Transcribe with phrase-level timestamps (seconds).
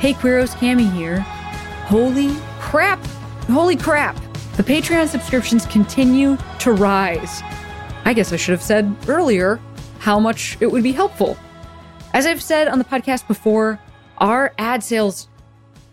[0.00, 1.20] Hey Queeros, Cami here.
[1.84, 3.04] Holy crap!
[3.48, 4.16] Holy crap!
[4.56, 7.42] The Patreon subscriptions continue to rise.
[8.06, 9.60] I guess I should have said earlier
[9.98, 11.36] how much it would be helpful.
[12.14, 13.78] As I've said on the podcast before,
[14.16, 15.28] our ad sales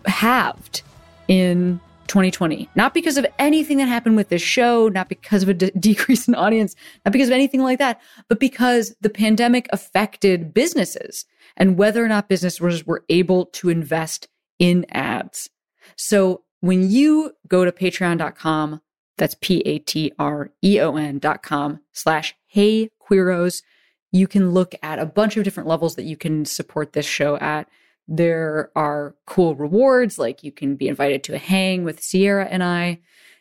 [0.05, 0.84] halved
[1.27, 2.70] in 2020.
[2.76, 6.30] Not because of anything that happened with this show, not because of a de- decrease
[6.30, 7.99] in audience, not because of anything like that,
[8.30, 11.26] but because the pandemic affected businesses
[11.58, 14.30] and whether or not business owners were able to invest
[14.60, 15.50] in ads.
[15.96, 18.82] So when you go to patreon.com,
[19.18, 23.64] that's P-A-T-R-E-O-N dot com slash hey queeros,
[24.12, 27.36] you can look at a bunch of different levels that you can support this show
[27.38, 27.68] at.
[28.08, 32.64] There are cool rewards, like you can be invited to a hang with Sierra and
[32.64, 32.99] I.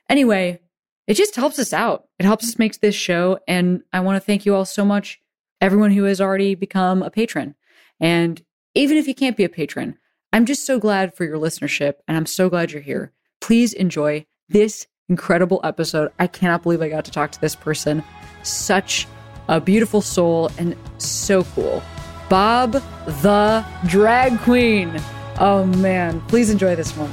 [0.08, 0.60] Anyway,
[1.06, 2.08] it just helps us out.
[2.18, 3.38] It helps us make this show.
[3.46, 5.20] And I want to thank you all so much,
[5.60, 7.54] everyone who has already become a patron.
[8.00, 8.42] And
[8.74, 9.98] even if you can't be a patron,
[10.32, 13.12] I'm just so glad for your listenership and I'm so glad you're here.
[13.40, 16.12] Please enjoy this incredible episode.
[16.18, 18.02] I cannot believe I got to talk to this person.
[18.42, 19.06] Such
[19.48, 21.82] a beautiful soul and so cool.
[22.28, 25.00] Bob the Drag Queen.
[25.38, 27.12] Oh man, please enjoy this one.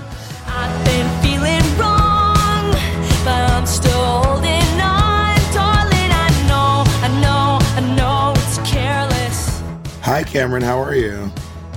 [10.14, 11.32] Hi, Cameron, how are you?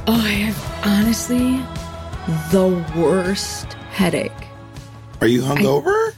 [0.07, 1.57] Oh, I have honestly
[2.51, 4.31] the worst headache.
[5.23, 6.11] Are you hungover?
[6.11, 6.13] I,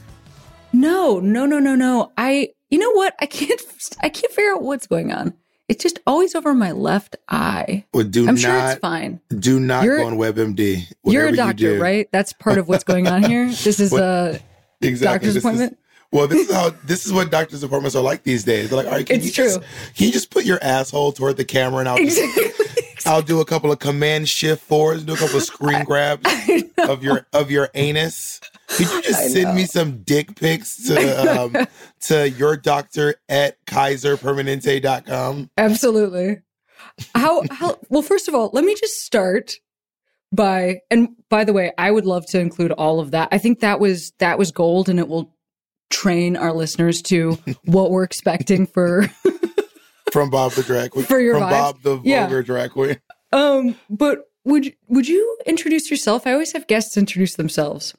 [0.73, 2.11] no, no, no, no, no.
[2.17, 3.15] I, you know what?
[3.21, 3.61] I can't,
[4.01, 5.33] I can't figure out what's going on.
[5.69, 7.85] It's just always over my left eye.
[7.93, 9.21] Well, do I'm not, sure it's fine.
[9.29, 10.91] Do not you're, go on WebMD.
[11.05, 12.09] You're a doctor, you right?
[12.11, 13.45] That's part of what's going on here.
[13.63, 14.41] This is a
[14.81, 15.05] exactly.
[15.05, 15.71] doctor's this appointment.
[15.71, 15.77] Is,
[16.11, 18.69] well, this is how this is what doctors' appointments are like these days.
[18.69, 19.45] They're like, all right, can it's you true.
[19.45, 19.59] Just,
[19.95, 22.45] can you just put your asshole toward the camera and I'll exactly.
[22.45, 26.25] just, I'll do a couple of command shift fours, do a couple of screen grabs
[26.79, 28.41] of your of your anus.
[28.69, 31.67] Could you just send me some dick pics to um,
[32.01, 35.51] to your doctor at kaiserpermanente.com?
[35.57, 36.39] Absolutely.
[37.13, 39.57] How how well first of all, let me just start
[40.31, 43.29] by and by the way, I would love to include all of that.
[43.31, 45.35] I think that was that was gold and it will
[45.89, 49.07] train our listeners to what we're expecting for
[50.11, 51.05] from Bob the drag queen.
[51.05, 51.51] For your from vibes.
[51.51, 52.99] Bob the vulgar drag queen.
[53.31, 56.25] Um, but would would you introduce yourself?
[56.25, 57.93] I always have guests introduce themselves.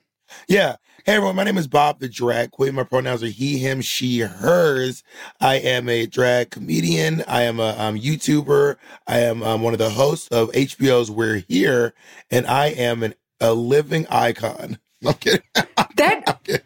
[0.49, 0.77] Yeah.
[1.07, 2.75] Hey everyone, my name is Bob the Drag Queen.
[2.75, 5.03] My pronouns are he, him, she, hers.
[5.41, 7.25] I am a drag comedian.
[7.27, 8.77] I am a um, YouTuber.
[9.07, 11.95] I am um, one of the hosts of HBO's We're Here,
[12.31, 14.79] and I am an, a living icon.
[15.05, 15.43] I'm kidding.
[15.97, 16.63] That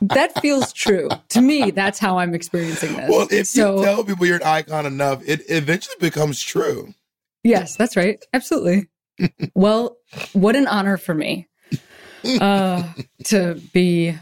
[0.00, 1.72] that feels true to me.
[1.72, 3.10] That's how I'm experiencing this.
[3.10, 6.94] Well, if so, you tell people you're an icon enough, it eventually becomes true.
[7.42, 8.24] Yes, that's right.
[8.32, 8.88] Absolutely.
[9.54, 9.96] well,
[10.34, 11.48] what an honor for me
[12.40, 12.92] uh,
[13.24, 14.16] to be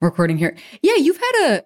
[0.00, 0.56] recording here.
[0.80, 1.64] Yeah, you've had a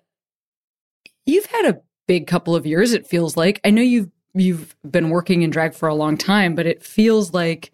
[1.27, 2.93] you've had a big couple of years.
[2.93, 6.55] It feels like I know you've you've been working in drag for a long time,
[6.55, 7.73] but it feels like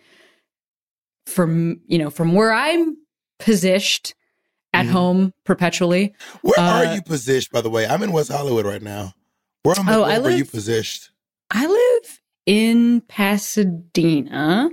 [1.26, 2.96] from you know from where I'm
[3.40, 4.14] positioned
[4.72, 4.92] at mm-hmm.
[4.92, 6.14] home perpetually.
[6.42, 7.86] Where uh, are you positioned, by the way?
[7.86, 9.14] I'm in West Hollywood right now.
[9.62, 11.08] Where am oh, I live, are you positioned?
[11.50, 14.70] I live in Pasadena.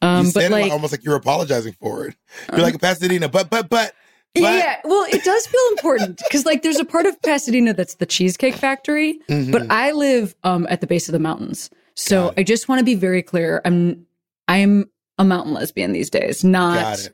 [0.00, 2.16] Um, you but like, almost like you're apologizing for it.
[2.50, 3.92] You're um, like Pasadena, but but but.
[4.34, 4.40] But.
[4.40, 8.06] Yeah, well, it does feel important because, like, there's a part of Pasadena that's the
[8.06, 9.52] Cheesecake Factory, mm-hmm.
[9.52, 12.84] but I live um, at the base of the mountains, so I just want to
[12.84, 13.62] be very clear.
[13.64, 14.04] I'm
[14.48, 17.08] I'm a mountain lesbian these days, not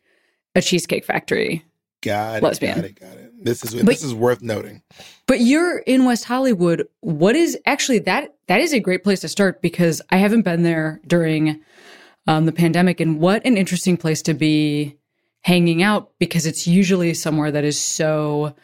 [0.55, 1.65] a Cheesecake Factory
[2.03, 2.77] got lesbian.
[2.77, 3.45] Got it, got it.
[3.45, 4.83] This is but, this is worth noting.
[5.27, 6.87] But you're in West Hollywood.
[7.01, 8.35] What is actually that?
[8.49, 11.61] That is a great place to start because I haven't been there during
[12.27, 13.01] um, the pandemic.
[13.01, 14.97] And what an interesting place to be
[15.43, 18.55] hanging out because it's usually somewhere that is so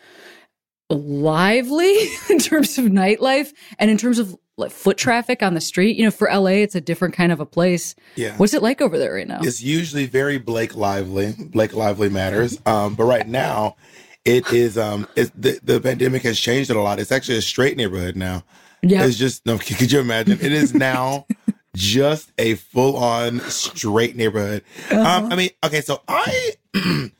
[0.91, 1.97] lively
[2.31, 5.97] in terms of nightlife and in terms of like, foot traffic on the street.
[5.97, 7.94] You know, for LA, it's a different kind of a place.
[8.14, 8.37] Yeah.
[8.37, 9.41] What's it like over there right now?
[9.43, 11.35] It's usually very Blake Lively.
[11.38, 12.58] Blake Lively matters.
[12.67, 13.76] Um, but right now,
[14.25, 16.99] it is um, it's, the the pandemic has changed it a lot.
[16.99, 18.44] It's actually a straight neighborhood now.
[18.82, 19.05] Yeah.
[19.05, 19.58] It's just no.
[19.58, 20.38] Could you imagine?
[20.41, 21.26] It is now
[21.76, 24.64] just a full on straight neighborhood.
[24.91, 25.25] Um, uh-huh.
[25.25, 26.52] Um, I mean, okay, so I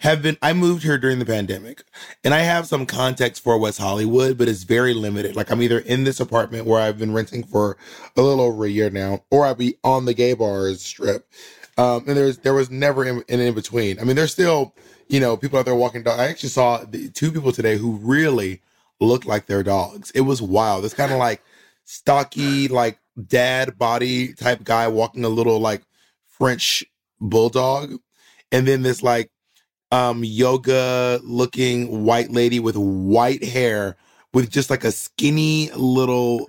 [0.00, 1.82] have been, I moved here during the pandemic
[2.24, 5.36] and I have some context for West Hollywood, but it's very limited.
[5.36, 7.76] Like I'm either in this apartment where I've been renting for
[8.16, 11.28] a little over a year now, or I'll be on the gay bars strip.
[11.78, 13.98] Um, and there's, there was never an in, in between.
[14.00, 14.74] I mean, there's still,
[15.08, 16.20] you know, people out there walking dogs.
[16.20, 18.62] I actually saw the, two people today who really
[19.00, 20.10] looked like their dogs.
[20.12, 20.84] It was wild.
[20.84, 21.42] It's kind of like
[21.84, 25.82] stocky, like dad body type guy walking a little like
[26.26, 26.84] French
[27.20, 27.98] bulldog.
[28.52, 29.30] And then this like
[29.92, 33.96] um yoga looking white lady with white hair
[34.32, 36.46] with just like a skinny little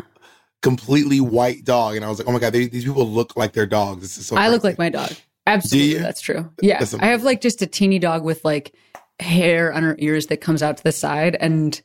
[0.62, 1.96] completely white dog.
[1.96, 4.02] And I was like, oh my God, they, these people look like their dogs.
[4.02, 4.52] This is so I crazy.
[4.52, 5.12] look like my dog.
[5.46, 6.02] Absolutely.
[6.02, 6.52] That's true.
[6.62, 6.80] Yeah.
[6.80, 8.74] That's I have like just a teeny dog with like
[9.20, 11.38] hair on her ears that comes out to the side.
[11.40, 11.82] And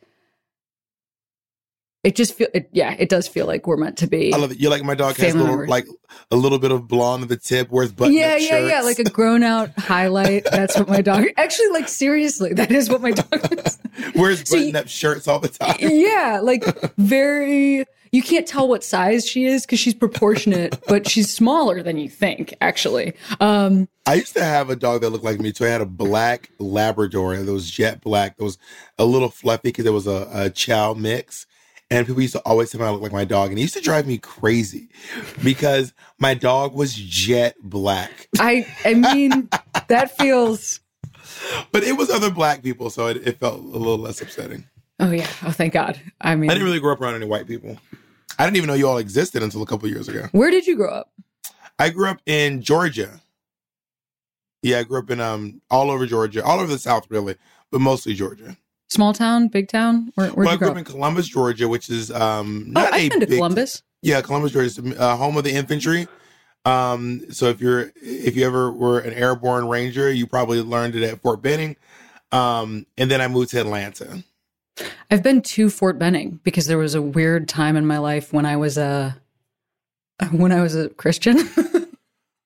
[2.04, 4.52] it just feel it, yeah it does feel like we're meant to be i love
[4.52, 5.86] it You're like my dog has a little like
[6.30, 8.70] a little bit of blonde at the tip wears button yeah yeah shirts.
[8.70, 12.88] yeah like a grown out highlight that's what my dog actually like seriously that is
[12.88, 13.78] what my dog is.
[14.14, 16.64] wears button up shirts all the time yeah like
[16.96, 21.96] very you can't tell what size she is because she's proportionate but she's smaller than
[21.96, 25.64] you think actually um I used to have a dog that looked like me too.
[25.64, 28.36] I had a black Labrador that was jet black.
[28.36, 28.58] That was
[28.98, 31.46] a little fluffy because it was a, a chow mix
[31.92, 33.50] and people used to always tell me I look like my dog.
[33.50, 34.88] And it used to drive me crazy
[35.44, 38.28] because my dog was jet black.
[38.38, 39.50] I I mean,
[39.88, 40.80] that feels
[41.70, 44.64] But it was other black people, so it, it, felt a little less upsetting.
[45.00, 45.28] Oh yeah.
[45.42, 46.00] Oh thank God.
[46.20, 47.76] I mean I didn't really grow up around any white people.
[48.38, 50.28] I didn't even know you all existed until a couple years ago.
[50.32, 51.12] Where did you grow up?
[51.78, 53.20] I grew up in Georgia.
[54.62, 57.36] Yeah, I grew up in um all over Georgia, all over the South really,
[57.70, 58.56] but mostly Georgia.
[58.92, 60.12] Small town, big town?
[60.16, 63.10] Where, well, I grew up in Columbus, Georgia, which is um oh, not oh, I've
[63.10, 63.80] been to Columbus.
[63.80, 66.08] T- yeah, Columbus, Georgia is uh, home of the infantry.
[66.66, 71.04] Um, so if you're if you ever were an airborne ranger, you probably learned it
[71.04, 71.76] at Fort Benning.
[72.32, 74.22] Um, and then I moved to Atlanta.
[75.10, 78.44] I've been to Fort Benning because there was a weird time in my life when
[78.44, 79.16] I was a
[80.32, 81.38] when I was a Christian.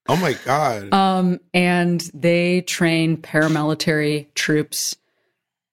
[0.08, 0.93] oh my god.
[0.94, 4.94] Um, and they train paramilitary troops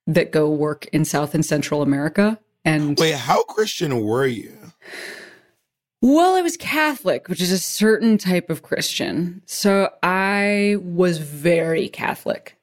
[0.08, 2.40] that go work in South and Central America.
[2.66, 4.58] And wait, how Christian were you?
[6.02, 9.42] Well, I was Catholic, which is a certain type of Christian.
[9.46, 12.58] So I was very Catholic,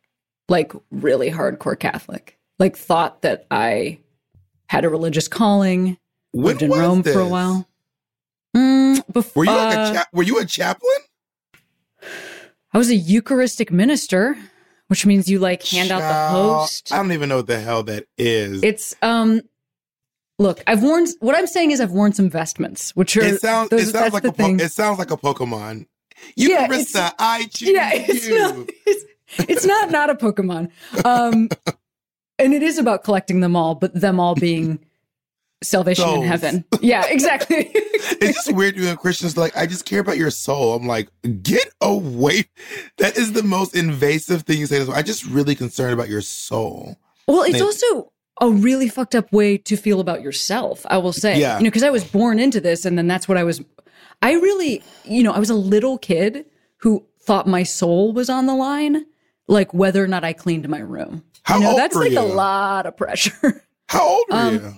[0.48, 2.38] like really hardcore Catholic.
[2.58, 4.00] Like thought that I
[4.68, 5.96] had a religious calling.
[6.32, 7.14] When lived in Rome this?
[7.14, 7.66] for a while.
[8.54, 10.98] Mm, before, were you like a uh, cha- were you a chaplain?
[12.72, 14.36] I was a Eucharistic minister
[14.90, 16.92] which means you like hand Child, out the host.
[16.92, 18.60] I don't even know what the hell that is.
[18.64, 19.40] It's um
[20.40, 23.70] look, I've worn what I'm saying is I've worn some vestments, which are it sounds
[23.70, 25.86] those, it sounds like a po- it sounds like a Pokemon.
[26.34, 26.66] You yeah,
[27.20, 28.36] I choose yeah, it's you.
[28.36, 29.04] Not, it's,
[29.38, 30.72] it's not not a Pokemon.
[31.04, 31.48] Um
[32.40, 34.80] and it is about collecting them all, but them all being
[35.62, 36.22] salvation Souls.
[36.22, 36.64] in heaven.
[36.80, 37.70] Yeah, exactly.
[37.74, 40.74] it's just weird when Christians like, I just care about your soul.
[40.74, 41.08] I'm like,
[41.42, 42.46] get away.
[42.98, 44.80] That is the most invasive thing you say.
[44.80, 46.98] I'm just really concerned about your soul.
[47.28, 51.12] Well, it's and also a really fucked up way to feel about yourself, I will
[51.12, 51.38] say.
[51.38, 51.58] Yeah.
[51.58, 53.62] You know, because I was born into this and then that's what I was
[54.22, 56.44] I really, you know, I was a little kid
[56.78, 59.06] who thought my soul was on the line,
[59.48, 61.24] like whether or not I cleaned my room.
[61.42, 62.18] How you know, old that's like you?
[62.18, 63.64] a lot of pressure.
[63.88, 64.74] How old were um, you?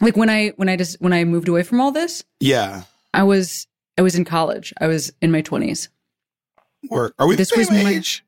[0.00, 2.24] Like when I when I just when I moved away from all this.
[2.40, 2.82] Yeah.
[3.12, 3.66] I was
[3.98, 4.72] I was in college.
[4.80, 5.88] I was in my twenties.
[6.88, 7.14] Work.
[7.18, 8.24] Are we this the same age?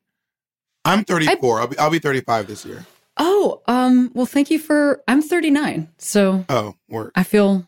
[0.85, 1.57] My, I'm 34.
[1.57, 2.85] I, will be I'll be 35 this year.
[3.17, 5.89] Oh, um, well thank you for I'm 39.
[5.97, 7.11] So Oh, work.
[7.15, 7.67] I feel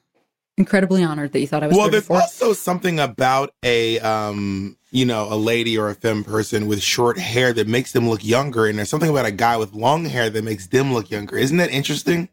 [0.57, 2.17] incredibly honored that you thought I was Well, 34.
[2.17, 6.81] there's also something about a um you know, a lady or a femme person with
[6.81, 8.65] short hair that makes them look younger.
[8.65, 11.37] And there's something about a guy with long hair that makes them look younger.
[11.37, 12.29] Isn't that interesting?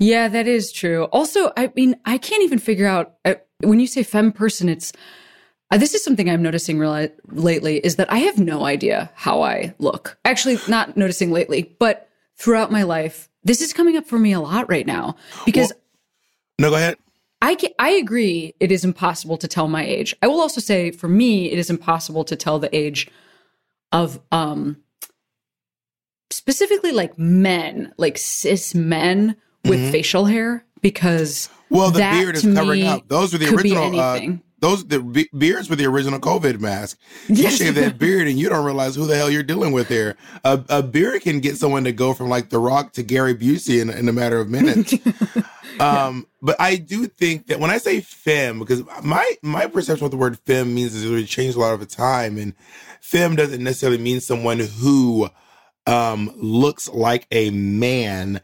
[0.00, 1.04] Yeah, that is true.
[1.04, 4.92] Also, I mean, I can't even figure out uh, when you say femme person, it's
[5.70, 9.42] uh, this is something I'm noticing real- lately is that I have no idea how
[9.42, 10.18] I look.
[10.24, 14.40] Actually, not noticing lately, but throughout my life, this is coming up for me a
[14.40, 15.14] lot right now
[15.46, 15.72] because.
[15.72, 15.80] Well,
[16.58, 16.96] no, go ahead.
[17.42, 18.54] I can, I agree.
[18.60, 20.14] It is impossible to tell my age.
[20.22, 23.10] I will also say, for me, it is impossible to tell the age
[23.92, 24.76] of um
[26.30, 29.90] specifically like men, like cis men with mm-hmm.
[29.90, 33.08] facial hair, because well, the beard is covering up.
[33.08, 33.98] Those are the original.
[33.98, 34.20] Uh,
[34.60, 36.98] those the be- beards were the original COVID mask.
[37.28, 37.56] You yes.
[37.56, 40.16] shave that beard and you don't realize who the hell you're dealing with there.
[40.44, 43.80] A, a beard can get someone to go from like The Rock to Gary Busey
[43.80, 44.94] in, in a matter of minutes.
[45.78, 50.10] Um, but I do think that when I say femme, because my my perception of
[50.10, 52.54] the word femme means is really changed a lot over time, and
[53.00, 55.28] femme doesn't necessarily mean someone who
[55.86, 58.40] um looks like a man,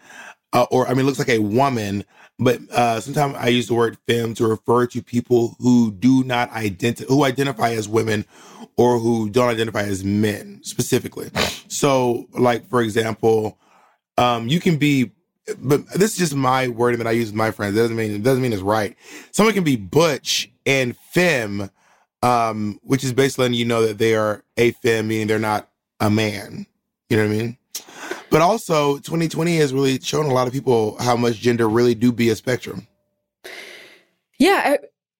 [0.52, 2.04] uh, or I mean looks like a woman.
[2.38, 6.50] But uh, sometimes I use the word femme to refer to people who do not
[6.52, 8.26] identify, who identify as women,
[8.76, 11.30] or who don't identify as men specifically.
[11.68, 13.58] So, like for example,
[14.18, 15.12] um, you can be
[15.58, 17.76] but this is just my wording that I use with my friends.
[17.76, 18.96] It doesn't mean it doesn't mean it's right.
[19.30, 21.70] Someone can be butch and femme,
[22.22, 25.68] um, which is basically letting you know that they are a femme, meaning they're not
[26.00, 26.66] a man.
[27.08, 27.58] You know what I mean?
[28.30, 32.10] But also, 2020 has really shown a lot of people how much gender really do
[32.10, 32.88] be a spectrum.
[34.38, 34.76] Yeah,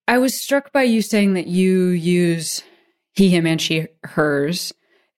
[0.09, 2.63] I, I was struck by you saying that you use
[3.13, 4.75] he, him, and she, hers.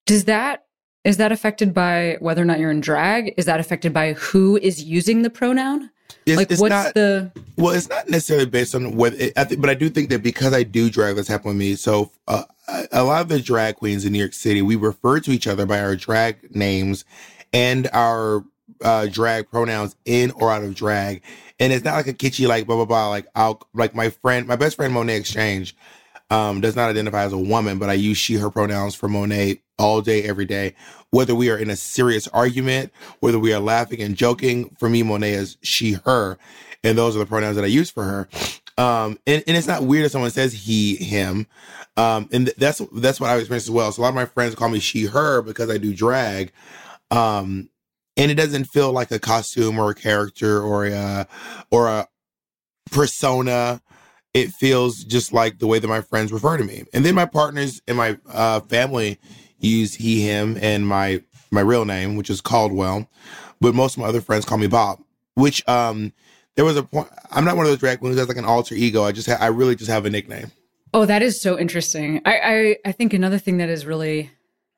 [0.06, 0.64] Does that
[1.04, 3.34] is that affected by whether or not you're in drag?
[3.36, 5.90] Is that affected by who is using the pronoun?
[6.26, 7.32] It's, like, it's what's not, the?
[7.56, 10.22] Well, it's not necessarily based on whether, it, I th- but I do think that
[10.22, 11.74] because I do drag, that's happened with me.
[11.76, 12.44] So uh,
[12.92, 15.66] a lot of the drag queens in New York City, we refer to each other
[15.66, 17.04] by our drag names
[17.52, 18.44] and our
[18.82, 21.22] uh, drag pronouns in or out of drag.
[21.58, 23.08] And it's not like a kitschy, like blah blah blah.
[23.08, 25.74] Like I'll like my friend, my best friend Monét X Change
[26.30, 29.62] um, does not identify as a woman, but I use she, her pronouns for Monet
[29.78, 30.74] all day, every day.
[31.10, 35.02] Whether we are in a serious argument, whether we are laughing and joking, for me,
[35.02, 36.38] Monet is she, her.
[36.84, 38.28] And those are the pronouns that I use for her.
[38.76, 41.46] Um, and, and it's not weird if someone says he, him.
[41.96, 43.90] Um, and th- that's, that's what I've experienced as well.
[43.90, 46.52] So a lot of my friends call me she, her because I do drag.
[47.10, 47.70] Um,
[48.16, 51.26] and it doesn't feel like a costume or a character or a,
[51.70, 52.06] or a
[52.90, 53.80] persona
[54.40, 56.84] it feels just like the way that my friends refer to me.
[56.92, 59.18] And then my partners and my uh, family
[59.58, 63.08] use he, him, and my my real name, which is Caldwell.
[63.60, 65.00] But most of my other friends call me Bob.
[65.34, 66.12] Which um,
[66.56, 67.08] there was a point.
[67.30, 69.04] I'm not one of those drag queens that's like an alter ego.
[69.04, 70.50] I just ha- I really just have a nickname.
[70.94, 72.20] Oh, that is so interesting.
[72.24, 74.30] I, I I think another thing that is really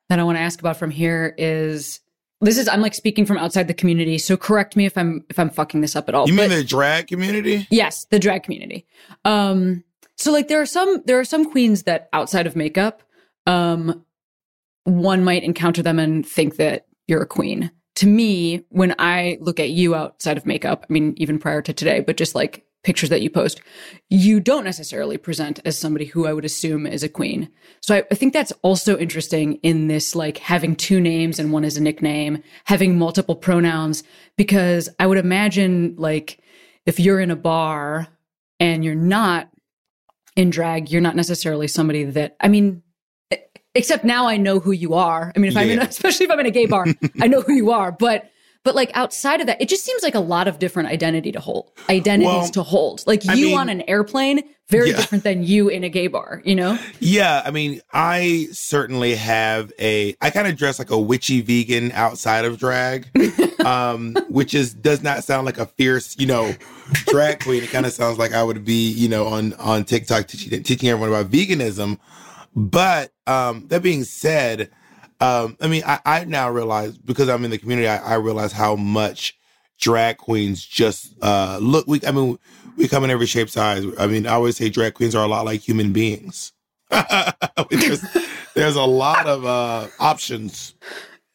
[0.09, 2.01] that I want to ask about from here is
[2.41, 5.39] this is I'm like speaking from outside the community, so correct me if I'm if
[5.39, 6.27] I'm fucking this up at all.
[6.27, 7.67] You mean but, the drag community?
[7.71, 8.87] Yes, the drag community.
[9.25, 9.85] Um
[10.17, 13.03] so like there are some there are some queens that outside of makeup,
[13.47, 14.05] um
[14.85, 17.71] one might encounter them and think that you're a queen.
[17.97, 21.73] To me, when I look at you outside of makeup, I mean even prior to
[21.73, 23.61] today, but just like pictures that you post,
[24.09, 27.51] you don't necessarily present as somebody who I would assume is a queen.
[27.81, 31.65] So I, I, think that's also interesting in this, like having two names and one
[31.65, 34.03] is a nickname, having multiple pronouns,
[34.37, 36.41] because I would imagine like
[36.87, 38.09] if you're in a bar
[38.59, 39.51] and you're not
[40.37, 42.83] in drag, you're not necessarily somebody that, I mean,
[43.75, 45.33] except now I know who you are.
[45.35, 45.61] I mean, if yeah.
[45.61, 46.87] I'm in, especially if I'm in a gay bar,
[47.21, 48.31] I know who you are, but
[48.63, 51.41] but like outside of that, it just seems like a lot of different identity to
[51.41, 53.05] hold, identities well, to hold.
[53.07, 54.97] Like you I mean, on an airplane, very yeah.
[54.97, 56.79] different than you in a gay bar, you know?
[57.01, 57.43] Yeah.
[57.45, 62.45] I mean, I certainly have a, I kind of dress like a witchy vegan outside
[62.45, 63.09] of drag,
[63.65, 66.55] um, which is, does not sound like a fierce, you know,
[67.07, 67.65] drag queen.
[67.65, 70.89] It kind of sounds like I would be, you know, on, on TikTok teaching, teaching
[70.89, 71.99] everyone about veganism.
[72.55, 74.71] But, um, that being said,
[75.21, 78.53] um, I mean, I, I now realize because I'm in the community, I, I realize
[78.53, 79.37] how much
[79.79, 81.87] drag queens just uh, look.
[81.87, 82.39] We, I mean,
[82.77, 83.85] we come in every shape, size.
[83.99, 86.53] I mean, I always say drag queens are a lot like human beings.
[87.71, 88.05] there's,
[88.55, 90.75] there's a lot of uh, options.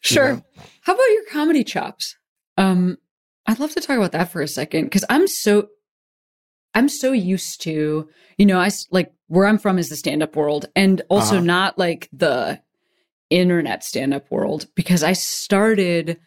[0.02, 0.30] Sure.
[0.30, 0.44] You know?
[0.82, 2.16] How about your comedy chops?
[2.58, 2.98] Um,
[3.48, 5.70] I'd love to talk about that for a second because I'm so
[6.74, 10.36] I'm so used to, you know, I like where I'm from is the stand up
[10.36, 11.46] world and also uh-huh.
[11.46, 12.60] not like the
[13.30, 16.20] internet stand up world because I started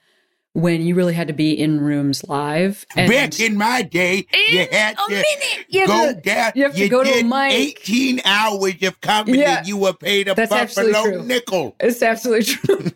[0.59, 2.85] when you really had to be in rooms live.
[2.97, 6.53] And Back in my day, you had to minute, you go to, down.
[6.55, 7.53] You have to you go to a mic.
[7.53, 11.77] 18 hours of comedy yeah, you were paid a that's buffalo nickel.
[11.79, 12.91] It's absolutely true.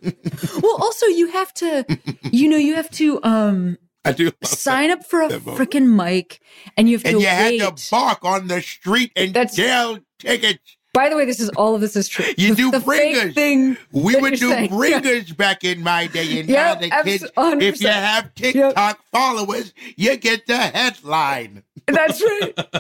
[0.62, 1.87] well, also you have to,
[2.25, 6.40] you know, you have to, um, I do sign that, up for a freaking mic
[6.76, 7.61] and you have and to you wait.
[7.61, 11.49] had to bark on the street and That's, sell tickets by the way, this is
[11.50, 12.26] all of this is true.
[12.37, 13.34] You the, do the bringers.
[13.34, 14.68] Thing we would do saying.
[14.68, 17.62] bringers back in my day, and yep, now the kids, 100%.
[17.62, 18.99] if you have TikTok yep.
[19.11, 21.62] followers, you get the headline.
[21.87, 22.52] That's right.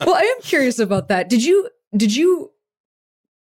[0.00, 1.28] well, I am curious about that.
[1.28, 2.50] Did you did you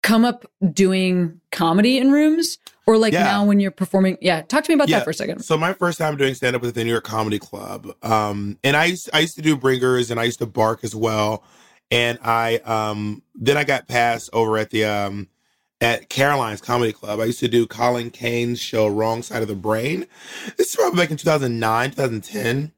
[0.03, 3.23] come up doing comedy in rooms, or like yeah.
[3.23, 4.17] now when you're performing?
[4.21, 4.99] Yeah, talk to me about yeah.
[4.99, 5.43] that for a second.
[5.43, 8.57] So my first time doing stand up was at the New York Comedy Club, um,
[8.63, 11.43] and I used, I used to do bringers, and I used to bark as well
[11.91, 15.27] and I um then I got passed over at the um
[15.81, 17.19] at Caroline's Comedy Club.
[17.19, 20.05] I used to do Colin Kane's show Wrong Side of the Brain.
[20.57, 22.71] This is probably back in 2009, 2010.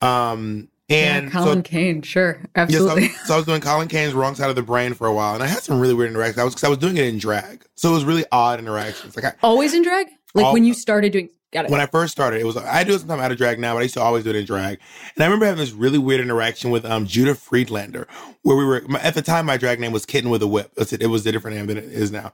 [0.00, 3.02] Um And yeah, Colin so, Kane, sure, absolutely.
[3.02, 5.12] Yeah, so, so, I was doing Colin Kane's Wrong Side of the Brain for a
[5.12, 6.38] while, and I had some really weird interactions.
[6.38, 9.16] I was because I was doing it in drag, so it was really odd interactions.
[9.16, 11.30] Like I, always in drag, like all, when you started doing.
[11.52, 11.70] Got it.
[11.70, 13.80] When I first started, it was I do it sometimes out of drag now, but
[13.80, 14.78] I used to always do it in drag.
[15.14, 18.08] And I remember having this really weird interaction with um Judah Friedlander,
[18.40, 20.72] where we were at the time my drag name was Kitten with a Whip.
[20.76, 22.32] It was a different name than it is now.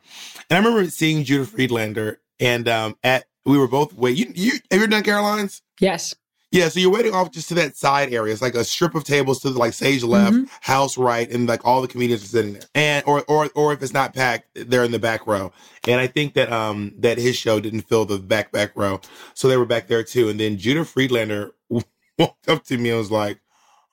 [0.48, 4.16] And I remember seeing Judah Friedlander, and um at we were both wait.
[4.16, 5.62] You you have you done Caroline's?
[5.80, 6.14] Yes.
[6.50, 8.32] Yeah, so you're waiting off just to that side area.
[8.32, 10.44] It's like a strip of tables to the like stage left, mm-hmm.
[10.62, 12.62] house right, and like all the comedians are sitting there.
[12.74, 15.52] And or or or if it's not packed, they're in the back row.
[15.86, 19.00] And I think that um that his show didn't fill the back back row,
[19.34, 20.30] so they were back there too.
[20.30, 21.50] And then Judah Friedlander
[22.18, 23.40] walked up to me and was like,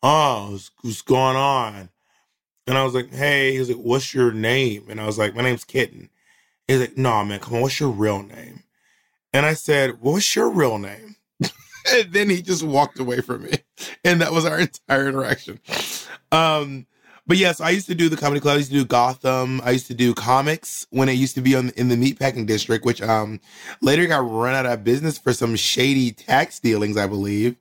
[0.02, 1.90] "Oh, what's, what's going on?"
[2.68, 5.36] And I was like, "Hey," he was like, "What's your name?" And I was like,
[5.36, 6.10] "My name's Kitten."
[6.70, 8.64] He's like, "No, nah, man, come on, what's your real name?"
[9.34, 11.15] And I said, well, "What's your real name?"
[11.94, 13.52] And then he just walked away from me.
[14.04, 15.60] And that was our entire interaction.
[16.32, 16.88] Um,
[17.28, 18.56] but yes, I used to do the comedy club.
[18.56, 19.62] I used to do Gotham.
[19.64, 22.86] I used to do Comix when it used to be on in the meatpacking district,
[22.86, 23.40] which um
[23.82, 27.56] later got run out of business for some shady tax dealings, I believe.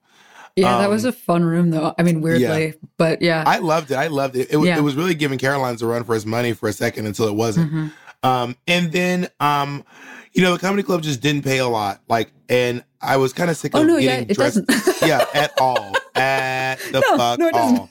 [0.57, 1.95] Yeah, um, that was um, a fun room though.
[1.99, 2.73] I mean, weirdly, yeah.
[2.97, 3.97] but yeah, I loved it.
[3.97, 4.53] I loved it.
[4.53, 4.77] It, yeah.
[4.77, 7.35] it, was really giving Caroline's a run for his money for a second until it
[7.35, 7.73] wasn't.
[7.73, 8.29] Mm-hmm.
[8.29, 9.85] Um, and then um,
[10.35, 12.01] you know, the comedy club just didn't pay a lot.
[12.09, 14.61] Like, and I was kind of sick oh, of no, getting yeah, dressed.
[15.03, 15.95] yeah, at all.
[16.17, 17.89] At the no, fuck no, all.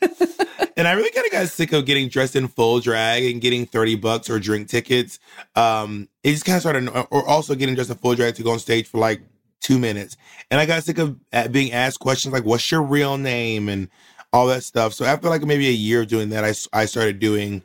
[0.78, 3.66] and I really kind of got sick of getting dressed in full drag and getting
[3.66, 5.20] 30 bucks or drink tickets.
[5.56, 8.52] Um, it just kind of started, or also getting dressed in full drag to go
[8.52, 9.22] on stage for like
[9.62, 10.18] two minutes.
[10.52, 11.18] And I got sick of
[11.52, 13.70] being asked questions like, what's your real name?
[13.70, 13.90] And
[14.34, 14.94] all that stuff.
[14.94, 17.64] So after like maybe a year of doing that, I, I started doing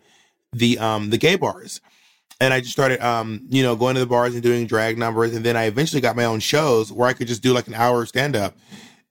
[0.52, 1.80] the, um, the gay bars
[2.40, 5.34] and I just started, um, you know, going to the bars and doing drag numbers.
[5.34, 7.74] And then I eventually got my own shows where I could just do like an
[7.74, 8.56] hour stand up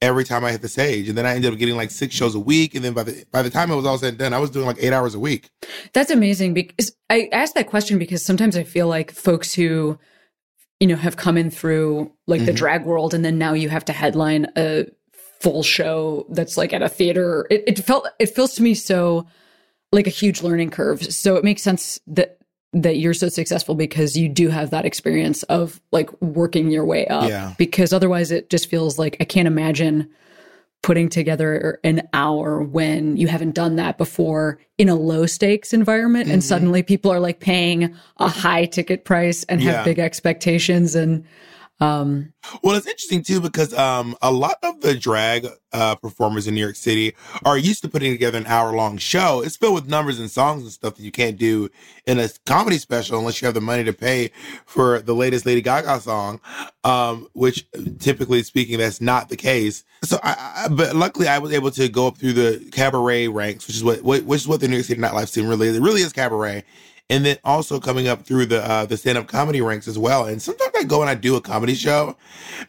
[0.00, 1.08] every time I hit the stage.
[1.08, 2.74] And then I ended up getting like six shows a week.
[2.74, 4.50] And then by the by the time it was all said and done, I was
[4.50, 5.50] doing like eight hours a week.
[5.92, 9.98] That's amazing because I asked that question because sometimes I feel like folks who,
[10.80, 12.46] you know, have come in through like mm-hmm.
[12.46, 14.86] the drag world and then now you have to headline a
[15.40, 17.46] full show that's like at a theater.
[17.50, 19.26] It, it felt it feels to me so
[19.92, 21.02] like a huge learning curve.
[21.12, 22.37] So it makes sense that
[22.72, 27.06] that you're so successful because you do have that experience of like working your way
[27.06, 27.28] up.
[27.28, 27.54] Yeah.
[27.56, 30.10] Because otherwise, it just feels like I can't imagine
[30.82, 36.26] putting together an hour when you haven't done that before in a low stakes environment
[36.26, 36.34] mm-hmm.
[36.34, 39.84] and suddenly people are like paying a high ticket price and have yeah.
[39.84, 41.24] big expectations and
[41.80, 46.54] um, well, it's interesting too because um, a lot of the drag uh, performers in
[46.54, 47.14] New York City
[47.44, 49.42] are used to putting together an hour long show.
[49.44, 51.68] It's filled with numbers and songs and stuff that you can't do
[52.06, 54.32] in a comedy special unless you have the money to pay
[54.66, 56.40] for the latest Lady Gaga song,
[56.82, 57.66] um, which
[58.00, 59.84] typically speaking, that's not the case.
[60.02, 63.66] So, I, I, but luckily, I was able to go up through the cabaret ranks,
[63.66, 65.76] which is what, which is what the New York City nightlife scene really is.
[65.76, 66.64] It really is cabaret
[67.10, 70.26] and then also coming up through the uh, the stand up comedy ranks as well.
[70.26, 72.16] And sometimes I go and I do a comedy show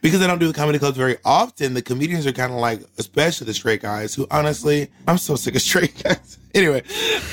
[0.00, 1.74] because I don't do the comedy clubs very often.
[1.74, 5.56] The comedians are kind of like, especially the straight guys, who honestly, I'm so sick
[5.56, 6.38] of straight guys.
[6.54, 6.82] anyway,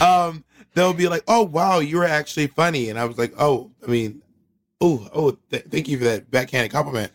[0.02, 0.44] um,
[0.74, 3.90] they'll be like, "Oh wow, you were actually funny," and I was like, "Oh, I
[3.90, 4.22] mean,
[4.82, 7.12] oh, oh, th- thank you for that backhanded compliment."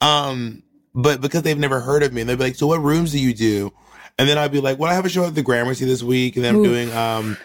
[0.00, 3.12] Um, but because they've never heard of me, and they'll be like, "So what rooms
[3.12, 3.72] do you do?"
[4.18, 6.34] And then I'd be like, "Well, I have a show at the Gramercy this week,
[6.34, 6.64] and then I'm Ooh.
[6.64, 7.36] doing um."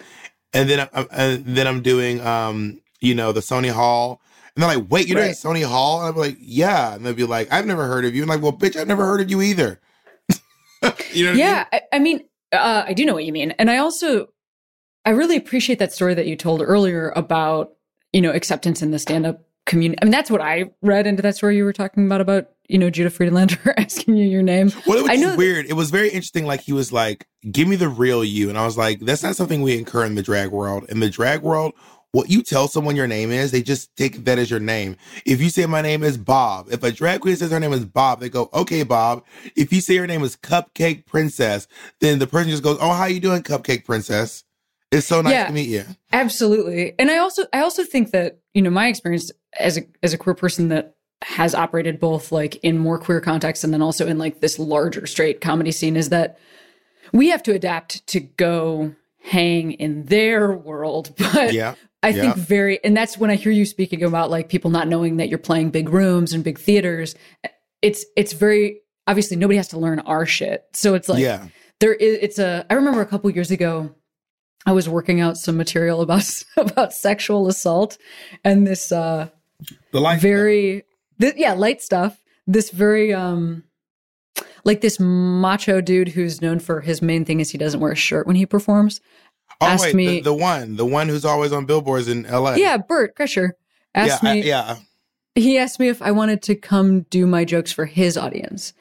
[0.54, 4.22] And then I'm, and then I'm doing um you know the Sony Hall.
[4.56, 5.34] And they're like, wait, you're right.
[5.42, 6.02] doing Sony Hall?
[6.02, 6.94] And I'm like, yeah.
[6.94, 8.22] And they'll be like, I've never heard of you.
[8.22, 9.80] And I'm like, well, bitch, I've never heard of you either.
[11.14, 11.82] you know yeah, I mean?
[11.94, 13.52] I, I mean, uh, I do know what you mean.
[13.52, 14.28] And I also,
[15.06, 17.72] I really appreciate that story that you told earlier about,
[18.12, 20.00] you know, acceptance in the stand up community.
[20.02, 22.78] I mean, that's what I read into that story you were talking about, about, you
[22.78, 24.72] know, Judah Friedlander asking you your name.
[24.88, 25.66] Well, it was I know weird.
[25.66, 26.46] It was very interesting.
[26.46, 28.48] Like he was like, give me the real you.
[28.48, 30.86] And I was like, that's not something we incur in the drag world.
[30.88, 31.74] In the drag world,
[32.14, 34.96] what you tell someone your name is, they just take that as your name.
[35.26, 37.84] If you say my name is Bob, if a drag queen says her name is
[37.84, 39.26] Bob, they go, okay, Bob.
[39.58, 41.68] If you say your name is Cupcake Princess,
[42.00, 44.46] then the person just goes, oh, how you doing, Cupcake Princess?
[44.94, 45.86] It's so nice yeah, to meet you.
[46.14, 46.94] Absolutely.
[47.00, 50.18] And I also I also think that, you know, my experience as a as a
[50.18, 54.18] queer person that has operated both like in more queer contexts and then also in
[54.18, 56.40] like this larger straight comedy scene is that
[57.14, 61.14] we have to adapt to go hang in their world.
[61.34, 61.76] But yeah.
[62.04, 62.22] I yeah.
[62.22, 65.30] think very, and that's when I hear you speaking about like people not knowing that
[65.30, 67.14] you're playing big rooms and big theaters.
[67.84, 70.66] It's, it's very, obviously nobody has to learn our shit.
[70.74, 71.48] So it's like, yeah.
[71.80, 73.94] there is, it's a, I remember a couple years ago,
[74.66, 77.98] I was working out some material about about sexual assault
[78.44, 79.30] and this uh
[79.92, 80.84] the light very
[81.22, 83.64] th- yeah light stuff this very um
[84.64, 87.96] like this macho dude who's known for his main thing is he doesn't wear a
[87.96, 89.02] shirt when he performs.
[89.60, 92.58] Oh asked wait, me- the, the one, the one who's always on billboards in L.A.
[92.58, 93.52] Yeah, Bert Kreischer
[93.94, 94.44] asked yeah, I- me.
[94.44, 94.78] yeah.
[95.36, 98.74] he asked me if I wanted to come do my jokes for his audience.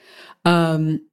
[0.45, 1.07] Um,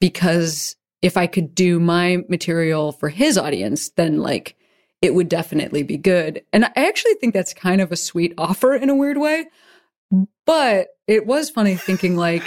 [0.00, 4.56] because if I could do my material for his audience, then like
[5.00, 6.42] it would definitely be good.
[6.52, 9.46] And I actually think that's kind of a sweet offer in a weird way.
[10.46, 12.42] But it was funny thinking like,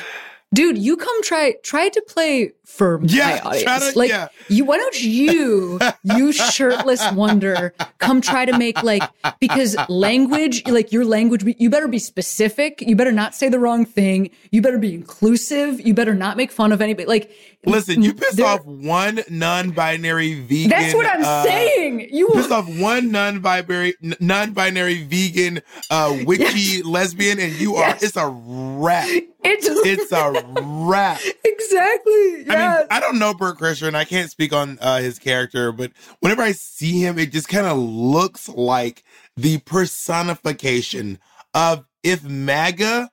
[0.53, 3.91] dude, you come try try to play for Yeah, my audience.
[3.91, 4.27] to- like yeah.
[4.47, 9.03] you why don't you, you shirtless wonder, come try to make like
[9.39, 12.81] because language, like your language, you better be specific.
[12.81, 14.31] You better not say the wrong thing.
[14.51, 15.79] You better be inclusive.
[15.79, 17.07] You better not make fun of anybody.
[17.07, 17.31] Like
[17.65, 20.69] Listen, you pissed off one non-binary vegan.
[20.69, 21.70] That's what I'm uh, saying.
[21.99, 27.89] You Pissed off one non-binary, non-binary vegan, uh, witchy lesbian, and you are.
[27.89, 28.03] Yes.
[28.03, 29.07] It's a wrap.
[29.07, 31.19] it's It's a wrap.
[31.43, 32.45] exactly.
[32.49, 35.71] I mean, I don't know Bert Kreischer, and I can't speak on uh, his character,
[35.71, 39.03] but whenever I see him, it just kind of looks like
[39.35, 41.19] the personification
[41.53, 43.09] of if MAGA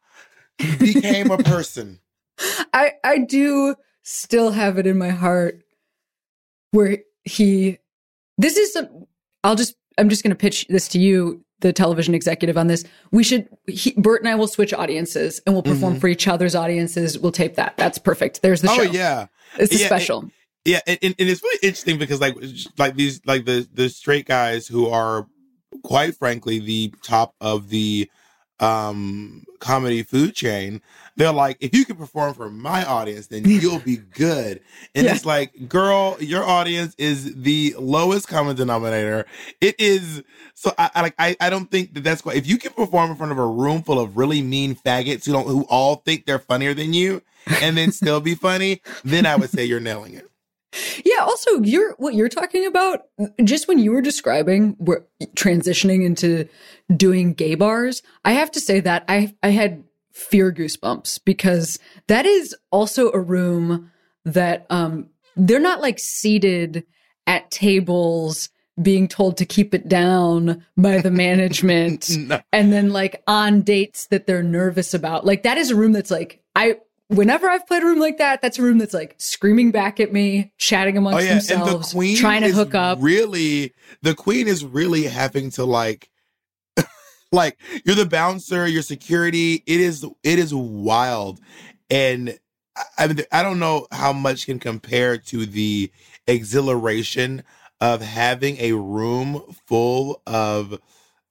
[0.79, 2.01] became a person.
[2.73, 5.63] I I do still have it in my heart
[6.71, 7.79] where he
[8.39, 8.89] this is some
[9.45, 12.85] I'll just I'm just going to pitch this to you the television executive on this.
[13.11, 16.01] We should he, Bert and I will switch audiences and we'll perform Mhm.
[16.01, 17.19] for each other's audiences.
[17.19, 17.77] We'll tape that.
[17.77, 18.41] That's perfect.
[18.43, 18.83] There's the show.
[18.83, 18.93] oh show.
[18.93, 19.27] yeah,
[19.59, 20.31] it's a Yeah, it- special
[20.65, 22.37] yeah, and, and and it's really interesting because like
[22.79, 25.27] like these like the the straight guys who are
[25.83, 28.09] quite frankly the top of the
[28.61, 30.81] um comedy food chain
[31.17, 34.61] they're like if you can perform for my audience then you'll be good.
[34.95, 35.15] And Yeah.
[35.15, 39.27] it's like girl your audience is the lowest common denominator.
[39.61, 40.23] It is
[40.55, 43.11] so i, I like I, I don't think that that's quite if you can perform
[43.11, 46.27] in front of a room full of really mean faggots who don't who all think
[46.27, 47.23] they're funnier than you
[47.63, 50.29] and then still be funny then i would say you're nailing it
[51.05, 51.21] Yeah.
[51.23, 53.03] Also, you're what you're talking about.
[53.43, 55.05] Just when you were describing we're
[55.35, 56.49] transitioning into
[56.95, 61.79] doing gay bars, I have to say that I I had fear goosebumps because
[62.09, 63.91] that is also a room
[64.25, 66.85] that um they're not like seated
[67.27, 68.49] at tables
[68.83, 72.41] being told to keep it down by the management No.
[72.53, 75.25] and then like on dates that they're nervous about.
[75.25, 76.77] Like that is a room that's like I
[77.09, 80.13] whenever I've played a room like that, that's a room that's like screaming back at
[80.13, 82.99] me, chatting oh, amongst Oh yeah, and the themselves, queen trying to hook up.
[83.01, 86.11] Really, the queen is really having to like,
[87.33, 89.63] like you're the bouncer, your security.
[89.67, 91.41] It is it is wild,
[91.91, 92.39] and
[92.77, 95.91] I, I mean I don't know how much can compare to the
[96.27, 97.43] exhilaration
[97.81, 100.79] of having a room full of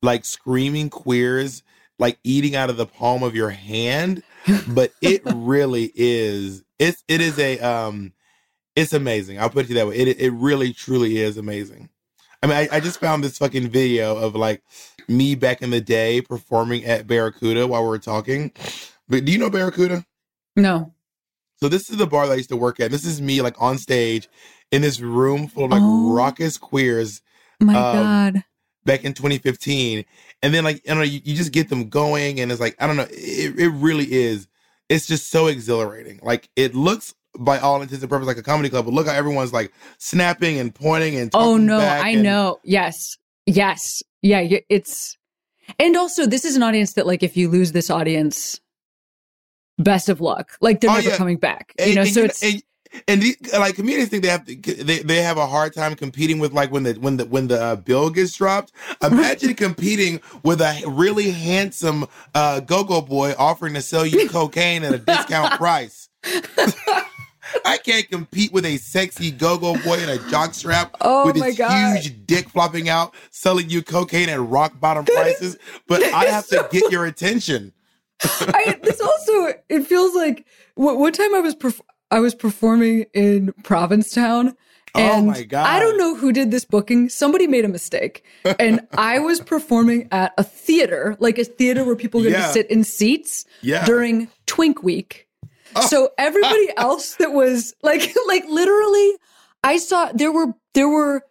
[0.01, 1.63] like screaming queers,
[1.99, 4.23] like eating out of the palm of your hand.
[4.67, 6.63] But it really is.
[6.79, 8.13] It's it is a um
[8.75, 9.39] it's amazing.
[9.39, 9.95] I'll put it that way.
[9.97, 11.89] It it really truly is amazing.
[12.43, 14.61] I mean, I, I just found this fucking video of like
[15.07, 18.51] me back in the day performing at Barracuda while we were talking.
[19.09, 20.05] But do you know Barracuda?
[20.55, 20.93] No.
[21.59, 22.91] So this is the bar that I used to work at.
[22.91, 24.29] This is me like on stage
[24.71, 26.13] in this room full of like Oh.
[26.13, 27.21] raucous queers
[27.59, 27.95] My Um,
[28.33, 28.43] God.
[28.85, 30.05] back in 2015.
[30.43, 32.75] And then like, I don't know, you, you just get them going and it's like,
[32.79, 34.47] I don't know, it, it really is.
[34.89, 36.19] It's just so exhilarating.
[36.23, 39.13] Like it looks by all intents and purposes like a comedy club, but look how
[39.13, 42.59] everyone's like snapping and pointing and Oh no, I and- know.
[42.63, 43.17] Yes.
[43.45, 44.03] Yes.
[44.21, 45.17] Yeah, it's
[45.79, 48.59] and also this is an audience that like if you lose this audience
[49.77, 50.51] best of luck.
[50.61, 51.17] Like they're Oh, never yeah.
[51.17, 51.73] coming back.
[51.77, 52.63] And, you know, and so you it's and,
[53.07, 56.39] and the, like comedians think they have to, they, they have a hard time competing
[56.39, 58.71] with like when the when the when the uh, bill gets dropped.
[59.01, 64.93] Imagine competing with a really handsome uh, go-go boy offering to sell you cocaine at
[64.93, 66.09] a discount price.
[67.65, 71.97] I can't compete with a sexy go-go boy in a jockstrap Oh with his God.
[71.97, 75.57] huge dick flopping out, selling you cocaine at rock bottom prices.
[75.87, 77.73] But I have is to get your attention.
[78.21, 80.45] I, this also it feels like
[80.75, 84.55] what one time I was perf- I was performing in Provincetown
[84.95, 85.67] Oh and my God.
[85.67, 87.09] I don't know who did this booking.
[87.09, 88.23] Somebody made a mistake.
[88.57, 92.47] And I was performing at a theater, like a theater where people get Yeah.
[92.47, 93.85] to sit in seats Yeah.
[93.85, 95.27] during Twink Week.
[95.75, 95.85] Oh.
[95.85, 99.11] So everybody else that was like like literally
[99.63, 101.23] I saw there were there were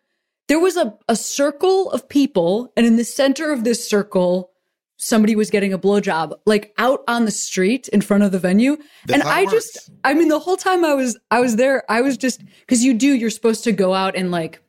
[0.49, 4.51] there was a, a circle of people, and in the center of this circle,
[4.97, 8.77] somebody was getting a blowjob, like out on the street in front of the venue.
[9.07, 12.01] That's and I just I mean the whole time I was I was there, I
[12.01, 14.63] was just because you do, you're supposed to go out and like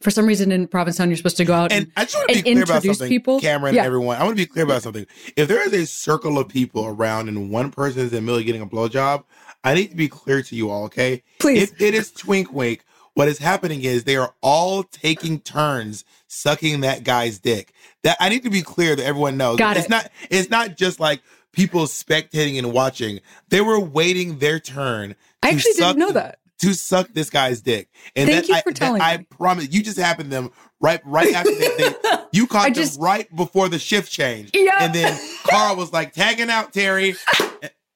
[0.00, 2.28] for some reason in Provincetown, you're supposed to go out and, and I just want
[2.28, 3.40] to be clear about something, people.
[3.40, 3.80] Cameron yeah.
[3.80, 4.16] and everyone.
[4.18, 5.06] I want to be clear about something.
[5.36, 8.38] If there is a circle of people around and one person is in the middle
[8.38, 9.24] of getting a blowjob,
[9.64, 11.24] I need to be clear to you all, okay?
[11.40, 11.62] Please.
[11.62, 16.82] If it is Twink Wink, what is happening is they are all taking turns sucking
[16.82, 17.72] that guy's dick.
[18.06, 19.58] That I need to be clear that everyone knows.
[19.58, 19.90] Got it's it.
[19.90, 23.18] not it's not just like people spectating and watching.
[23.48, 25.16] They were waiting their turn.
[25.42, 27.88] I actually didn't know that to suck this guy's dick.
[28.14, 29.26] And Thank you for telling I, me.
[29.30, 31.94] I promise you just happened them right right after they, they
[32.32, 34.52] you caught just, them right before the shift change.
[34.54, 34.84] Yeah.
[34.84, 35.18] And then
[35.50, 37.16] Carl was like tagging out Terry.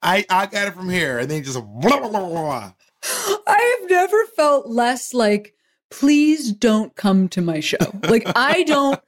[0.03, 2.73] I I got it from here, and then just blah blah blah blah.
[3.47, 5.55] I have never felt less like
[5.91, 7.77] please don't come to my show.
[8.09, 9.01] Like I don't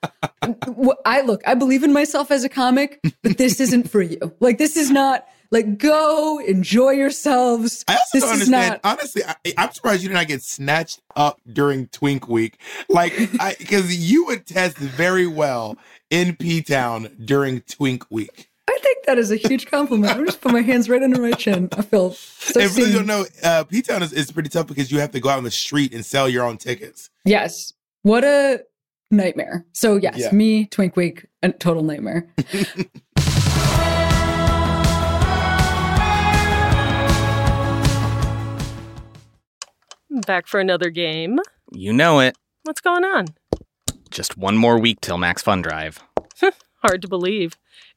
[1.05, 4.35] I look, I believe in myself as a comic, but this isn't for you.
[4.41, 7.85] Like this is not like, go enjoy yourselves.
[7.87, 8.81] I also this don't understand.
[8.83, 12.59] Not- Honestly, I, am surprised you did not get snatched up during Twink Week.
[12.89, 13.15] Like,
[13.59, 15.77] because you would test very well
[16.09, 18.49] in P Town during Twink Week.
[18.93, 20.15] I think that is a huge compliment.
[20.15, 21.71] I'm just put my hands right under my chin.
[21.73, 22.61] I feel so.
[22.61, 25.21] If you don't know, uh, P Town is, is pretty tough because you have to
[25.21, 27.09] go out on the street and sell your own tickets.
[27.25, 27.73] Yes.
[28.03, 28.63] What a
[29.11, 29.65] nightmare.
[29.73, 30.31] So yes, yeah.
[30.31, 32.27] me, Twink Week, a total nightmare.
[40.27, 41.39] Back for another game.
[41.71, 42.37] You know it.
[42.65, 43.29] What's going on?
[44.11, 46.03] Just one more week till Max Fun Drive.
[46.83, 47.57] Hard to believe.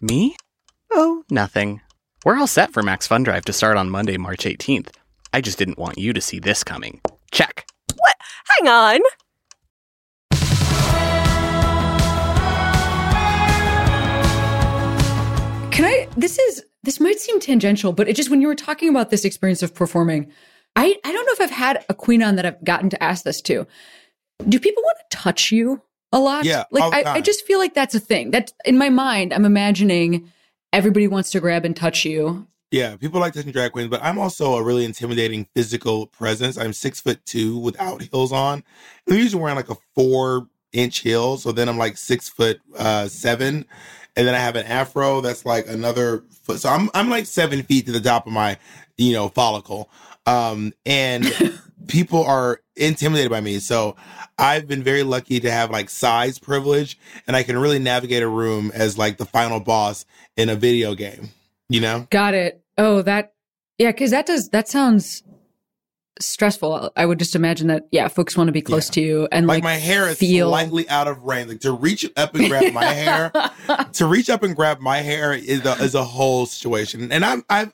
[0.00, 0.36] Me?
[0.92, 1.80] Oh, nothing.
[2.24, 4.90] We're all set for Max Fun Drive to start on Monday, March 18th.
[5.32, 7.00] I just didn't want you to see this coming.
[7.32, 7.66] Check.
[7.96, 8.14] What?
[8.58, 9.00] Hang on.
[15.72, 16.08] Can I?
[16.16, 19.24] This is this might seem tangential, but it just when you were talking about this
[19.24, 20.30] experience of performing,
[20.76, 23.24] I I don't know if I've had a queen on that I've gotten to ask
[23.24, 23.66] this to.
[24.48, 26.44] Do people want to touch you a lot?
[26.44, 28.30] Yeah, like I, I just feel like that's a thing.
[28.30, 30.30] That in my mind, I'm imagining
[30.72, 32.46] everybody wants to grab and touch you.
[32.70, 36.58] Yeah, people like touching drag queens, but I'm also a really intimidating physical presence.
[36.58, 38.62] I'm six foot two without heels on.
[39.08, 43.08] I'm usually wearing like a four inch heel, so then I'm like six foot uh,
[43.08, 43.64] seven
[44.18, 46.58] and then I have an afro that's like another foot.
[46.58, 48.58] So I'm I'm like seven feet to the top of my,
[48.96, 49.88] you know, follicle.
[50.26, 51.24] Um, and
[51.88, 53.58] people are intimidated by me.
[53.58, 53.96] So
[54.38, 58.28] I've been very lucky to have like size privilege, and I can really navigate a
[58.28, 60.04] room as like the final boss
[60.36, 61.30] in a video game.
[61.68, 62.06] You know?
[62.10, 62.62] Got it.
[62.76, 63.34] Oh, that
[63.78, 65.22] yeah, because that does that sounds
[66.20, 66.92] stressful.
[66.96, 68.92] I would just imagine that, yeah, folks want to be close yeah.
[68.92, 70.48] to you and like, like, my hair is feel...
[70.48, 71.48] slightly out of range.
[71.48, 73.32] Like to reach up and grab my hair,
[73.92, 77.10] to reach up and grab my hair is a, is a whole situation.
[77.12, 77.72] And I'm, I've,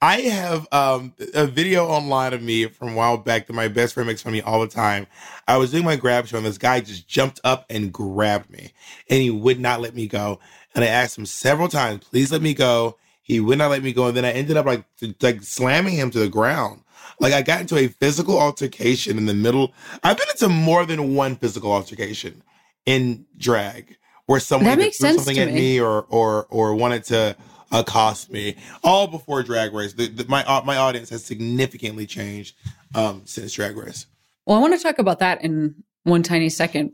[0.00, 3.94] I have um, a video online of me from a while back that my best
[3.94, 5.06] friend makes fun of me all the time.
[5.46, 8.72] I was doing my grab show and this guy just jumped up and grabbed me
[9.08, 10.40] and he would not let me go.
[10.74, 12.98] And I asked him several times, please let me go.
[13.22, 14.08] He would not let me go.
[14.08, 14.84] And then I ended up like,
[15.22, 16.82] like slamming him to the ground.
[17.20, 19.72] Like I got into a physical altercation in the middle.
[20.02, 22.42] I've been into more than one physical altercation
[22.86, 23.96] in drag
[24.26, 25.54] where someone threw something at me.
[25.54, 27.36] me or or or wanted to
[27.72, 28.56] accost me.
[28.82, 29.92] All before Drag Race.
[29.92, 32.56] The, the, my uh, my audience has significantly changed
[32.94, 34.06] um, since Drag Race.
[34.46, 36.92] Well, I want to talk about that in one tiny second.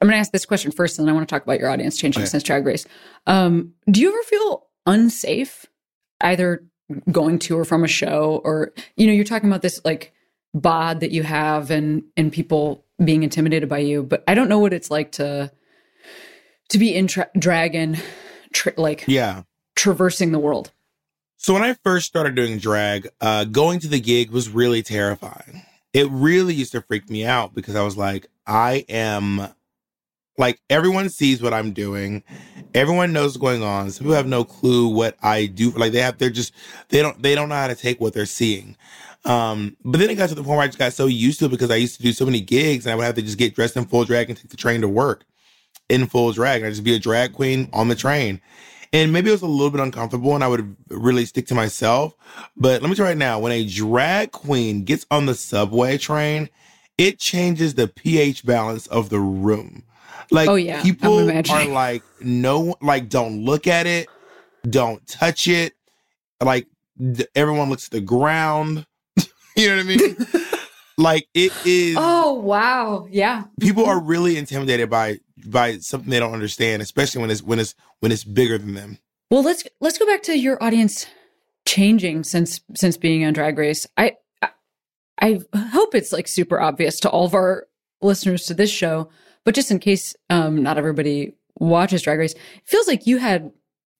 [0.00, 1.70] I'm going to ask this question first, and then I want to talk about your
[1.70, 2.28] audience changing okay.
[2.28, 2.86] since Drag Race.
[3.26, 5.66] Um, do you ever feel unsafe,
[6.20, 6.66] either
[7.10, 10.12] going to or from a show or you know you're talking about this like
[10.54, 14.58] bod that you have and and people being intimidated by you but i don't know
[14.58, 15.50] what it's like to
[16.68, 17.96] to be in tra- dragon
[18.52, 19.42] tra- like yeah.
[19.74, 20.72] traversing the world.
[21.36, 25.62] So when i first started doing drag uh going to the gig was really terrifying.
[25.92, 29.48] It really used to freak me out because i was like i am
[30.38, 32.22] like everyone sees what I'm doing.
[32.74, 33.90] Everyone knows what's going on.
[33.90, 35.70] Some people have no clue what I do.
[35.70, 36.52] Like they have, they're just,
[36.88, 38.76] they don't, they don't know how to take what they're seeing.
[39.24, 41.46] Um, but then it got to the point where I just got so used to
[41.46, 43.38] it because I used to do so many gigs and I would have to just
[43.38, 45.24] get dressed in full drag and take the train to work
[45.88, 46.60] in full drag.
[46.60, 48.40] And I'd just be a drag queen on the train.
[48.92, 52.14] And maybe it was a little bit uncomfortable and I would really stick to myself.
[52.56, 55.98] But let me tell you right now, when a drag queen gets on the subway
[55.98, 56.48] train
[56.98, 59.82] it changes the pH balance of the room.
[60.30, 64.08] Like Oh, yeah, people are like no like don't look at it,
[64.68, 65.74] don't touch it.
[66.42, 66.66] Like
[66.98, 68.86] th- everyone looks at the ground.
[69.56, 70.16] you know what I mean?
[70.98, 73.44] like it is Oh wow, yeah.
[73.60, 73.92] people mm-hmm.
[73.92, 78.12] are really intimidated by by something they don't understand, especially when it's when it's when
[78.12, 78.98] it's bigger than them.
[79.30, 81.06] Well, let's let's go back to your audience
[81.66, 83.86] changing since since being on Drag Race.
[83.96, 84.16] I
[85.20, 87.66] I, I hope it's like super obvious to all of our
[88.02, 89.08] listeners to this show,
[89.46, 93.52] but just in case um, not everybody watches Drag Race, it feels like you had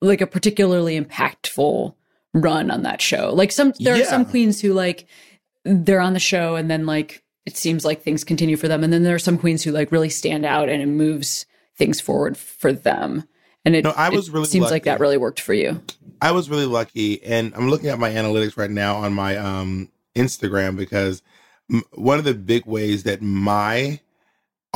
[0.03, 1.95] like a particularly impactful
[2.35, 3.33] run on that show.
[3.33, 5.07] Like some there are some queens who like
[5.65, 8.93] they're on the show and then like it seems like things continue for them, and
[8.93, 12.37] then there are some queens who like really stand out and it moves things forward
[12.37, 13.25] for them.
[13.65, 15.81] And it, No, I was really seems like that really worked for you.
[16.21, 19.91] I was really lucky, and I'm looking at my analytics right now on my um,
[20.17, 21.23] Instagram because
[21.71, 24.01] m- one of the big ways that my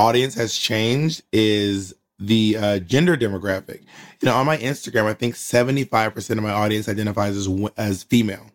[0.01, 3.81] audience has changed is the uh, gender demographic.
[4.21, 8.47] You know, on my Instagram, I think 75% of my audience identifies as as female,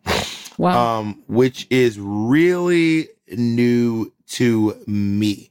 [0.58, 0.98] Wow.
[0.98, 5.50] um, which is really new to me.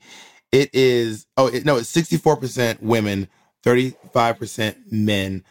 [0.51, 3.27] It is oh it, no, it's 64% women,
[3.65, 5.43] 35% men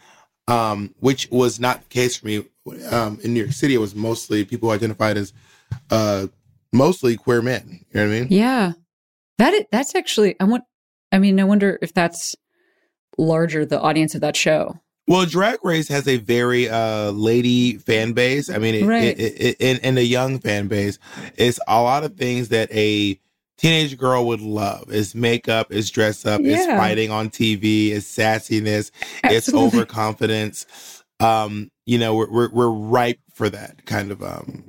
[0.47, 2.45] um, which was not the case for me.
[2.91, 5.33] Um, in New York City, it was mostly people who identified as
[5.91, 6.27] uh,
[6.73, 7.85] mostly queer men.
[7.91, 8.27] You know what I mean?
[8.31, 8.73] yeah.
[9.37, 10.63] That is, that's actually I want
[11.11, 12.35] I mean I wonder if that's
[13.17, 14.79] larger the audience of that show.
[15.07, 18.49] Well, Drag Race has a very uh, lady fan base.
[18.49, 19.19] I mean, it, Right.
[19.19, 20.97] it, it, and, a young fan base.
[21.35, 23.19] It's a lot of things that a
[23.57, 24.85] teenage girl would love.
[24.89, 28.89] It's makeup, it's dress up, it's fighting on TV, it's sassiness,
[29.23, 30.65] it's overconfidence.
[31.19, 34.63] Um, you know, we're, we're we're ripe for that kind of um,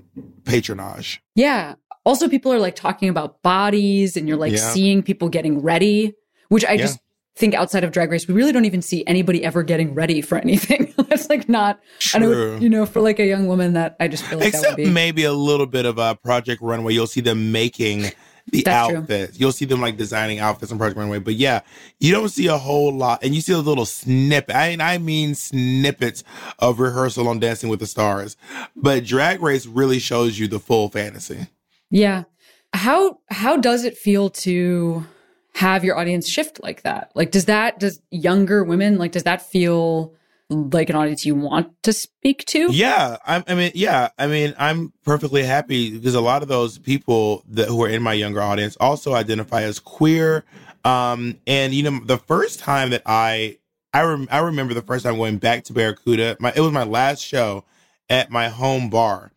[0.44, 1.22] patronage.
[1.34, 1.76] Yeah.
[2.06, 4.58] Also people are like talking about bodies and you're like Yeah.
[4.72, 6.14] seeing people getting ready,
[6.48, 6.82] which I Yeah.
[6.82, 6.98] just
[7.36, 10.38] think outside of drag race we really don't even see anybody ever getting ready for
[10.38, 10.94] anything.
[11.10, 11.78] That's like not
[12.14, 12.52] I True.
[12.54, 14.78] know you know for like a young woman that I just feel like that Except
[14.78, 16.94] would be maybe a little bit of a Project Runway.
[16.94, 18.04] You'll see them making
[18.52, 18.98] the That's true.
[18.98, 19.40] outfits.
[19.40, 21.18] You'll see them like designing outfits on Project Runway.
[21.18, 21.60] But yeah,
[21.98, 24.54] you don't see a whole lot, and you see a little snippet.
[24.54, 26.22] I mean, I mean snippets
[26.60, 28.36] of rehearsal on Dancing with the Stars.
[28.76, 31.48] But Drag Race really shows you the full fantasy.
[31.90, 32.24] Yeah.
[32.72, 35.06] How how does it feel to
[35.54, 37.10] have your audience shift like that?
[37.14, 40.14] Like does that does younger women like does that feel
[40.48, 42.68] like an audience you want to speak to?
[42.70, 46.78] Yeah, I, I mean, yeah, I mean, I'm perfectly happy because a lot of those
[46.78, 50.44] people that who are in my younger audience also identify as queer.
[50.84, 53.58] Um, and you know, the first time that I,
[53.92, 56.36] I, rem- I remember the first time going back to Barracuda.
[56.38, 57.64] My it was my last show
[58.08, 59.32] at my home bar,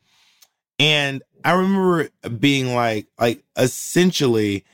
[0.78, 4.66] and I remember being like, like essentially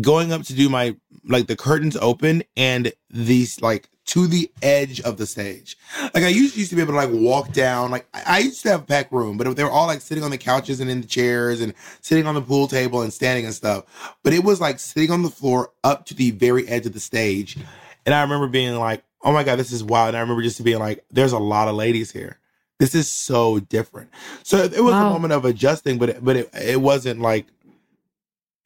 [0.00, 5.00] going up to do my like the curtains open and these like to the edge
[5.00, 5.78] of the stage.
[6.02, 7.90] Like I used, used to be able to like walk down.
[7.90, 10.38] Like I, used to have a room, but they were all like sitting on the
[10.38, 14.16] couches and in the chairs and sitting on the pool table and standing and stuff.
[14.22, 17.00] But it was like sitting on the floor up to the very edge of the
[17.00, 17.56] stage.
[18.04, 20.08] And I remember being like, oh my God, this is wild.
[20.08, 22.38] And I remember just being like, there's a lot of ladies here.
[22.84, 24.10] This is so different.
[24.42, 25.08] So it was Wow.
[25.08, 27.46] a moment of adjusting, but it, but it, it wasn't like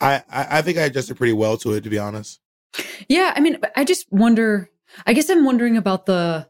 [0.00, 2.40] I, I I think I adjusted pretty well to it, to be honest.
[3.09, 4.70] Yeah, I mean, I just wonder.
[5.07, 6.48] I guess I'm wondering about the.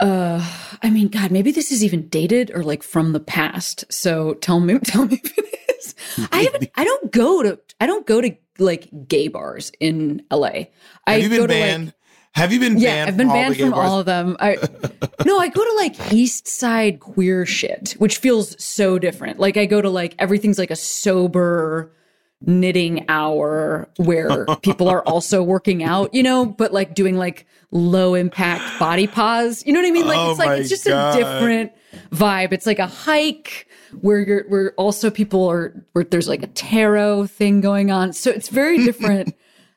[0.00, 0.44] Uh,
[0.82, 3.84] I mean, God, maybe this is even dated or like from the past.
[3.88, 5.94] So tell me, tell me if it is.
[6.32, 6.70] I haven't.
[6.74, 7.60] I don't go to.
[7.80, 10.64] I don't go to like gay bars in LA.
[11.06, 11.84] I Have you go been to banned?
[11.86, 11.94] like.
[12.34, 13.08] Have you been Yeah, banned?
[13.10, 13.90] I've been from all banned from bars?
[13.90, 14.36] all of them.
[14.40, 14.56] I
[15.26, 19.38] no, I go to like East Side queer shit, which feels so different.
[19.38, 21.92] Like I go to like everything's like a sober
[22.40, 28.14] knitting hour where people are also working out, you know, but like doing like low
[28.14, 29.62] impact body pause.
[29.66, 30.06] You know what I mean?
[30.06, 31.14] Like Oh it's like it's just God.
[31.14, 31.72] a different
[32.10, 32.52] vibe.
[32.52, 33.68] It's like a hike
[34.00, 38.12] where you're where also people are where there's like a tarot thing going on.
[38.14, 39.34] So it's very different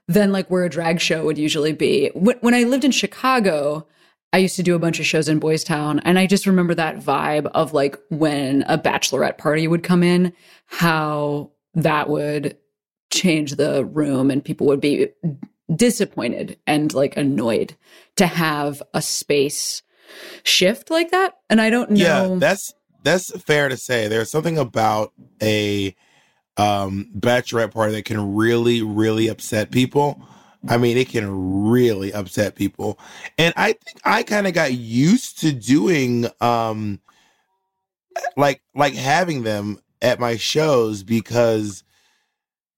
[0.07, 2.09] than like where a drag show would usually be.
[2.13, 3.87] When, when I lived in Chicago,
[4.33, 6.75] I used to do a bunch of shows in Boys Town, and I just remember
[6.75, 10.33] that vibe of like when a bachelorette party would come in,
[10.67, 12.57] how that would
[13.11, 15.07] change the room and people would be
[15.73, 17.75] disappointed and like annoyed
[18.17, 19.81] to have a space
[20.43, 21.37] shift like that.
[21.49, 22.33] And I don't know.
[22.33, 24.07] Yeah, that's that's fair to say.
[24.07, 25.95] There's something about a
[26.57, 30.21] um bachelorette party that can really, really upset people.
[30.67, 32.97] I mean, it can really upset people.
[33.37, 36.99] And I think I kind of got used to doing um
[38.37, 41.83] like like having them at my shows because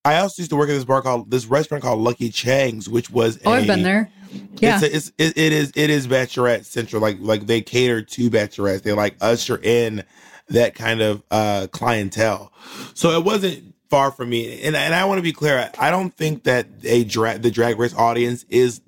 [0.04, 3.10] I also used to work at this bar called this restaurant called Lucky Cheng's, which
[3.10, 4.10] was Oh, i I've been there.
[4.56, 4.80] Yeah.
[4.82, 7.02] It's, a, it's it, it is it is bachelorette central.
[7.02, 8.84] Like like they cater to bachelorettes.
[8.84, 10.04] They like usher in
[10.50, 12.52] that kind of uh clientele.
[12.94, 14.62] So it wasn't far from me.
[14.64, 15.72] And and I want to be clear.
[15.80, 18.82] I don't think that a drag the drag race audience is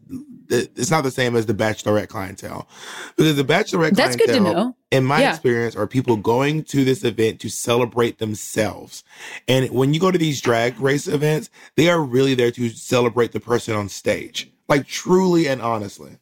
[0.52, 2.68] it's not the same as the bachelorette clientele
[3.16, 4.76] because the bachelorette That's good to know.
[4.90, 5.30] in my Yeah.
[5.30, 9.04] experience are people going to this event to celebrate themselves
[9.48, 13.32] and when you go to these drag race events they are really there to celebrate
[13.32, 16.18] the person on stage like truly and honestly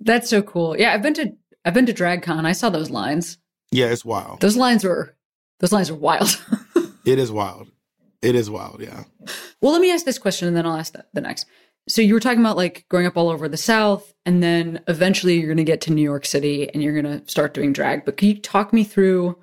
[0.00, 0.74] That's so cool.
[0.78, 1.32] Yeah, I've been to
[1.66, 2.46] I've been to DragCon.
[2.46, 3.36] I saw those lines.
[3.70, 5.14] Yeah it's wild Those lines were
[5.60, 6.40] those lines are wild.
[7.04, 7.70] it is wild
[8.22, 9.04] it is wild yeah
[9.60, 11.46] well, let me ask this question and then I'll ask the, the next.
[11.88, 15.38] So you were talking about like growing up all over the South, and then eventually
[15.38, 18.04] you're going to get to New York City and you're going to start doing drag.
[18.04, 19.38] But can you talk me through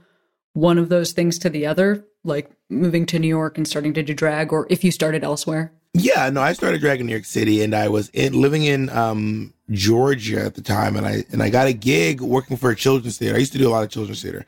[0.53, 4.03] one of those things to the other, like moving to New York and starting to
[4.03, 5.73] do drag, or if you started elsewhere?
[5.93, 8.89] Yeah, no, I started drag in New York City, and I was in, living in
[8.89, 12.75] um, Georgia at the time, and I and I got a gig working for a
[12.75, 13.35] children's theater.
[13.35, 14.45] I used to do a lot of children's theater.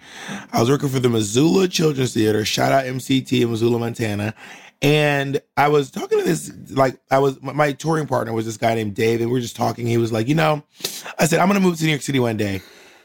[0.52, 2.46] I was working for the Missoula Children's Theater.
[2.46, 4.34] Shout out MCT in Missoula, Montana.
[4.80, 8.76] And I was talking to this, like, I was my, touring partner was this guy
[8.76, 9.88] named Dave, and we were just talking.
[9.88, 10.64] He was like, you know,
[11.18, 12.62] I said I'm gonna move to New York City one day,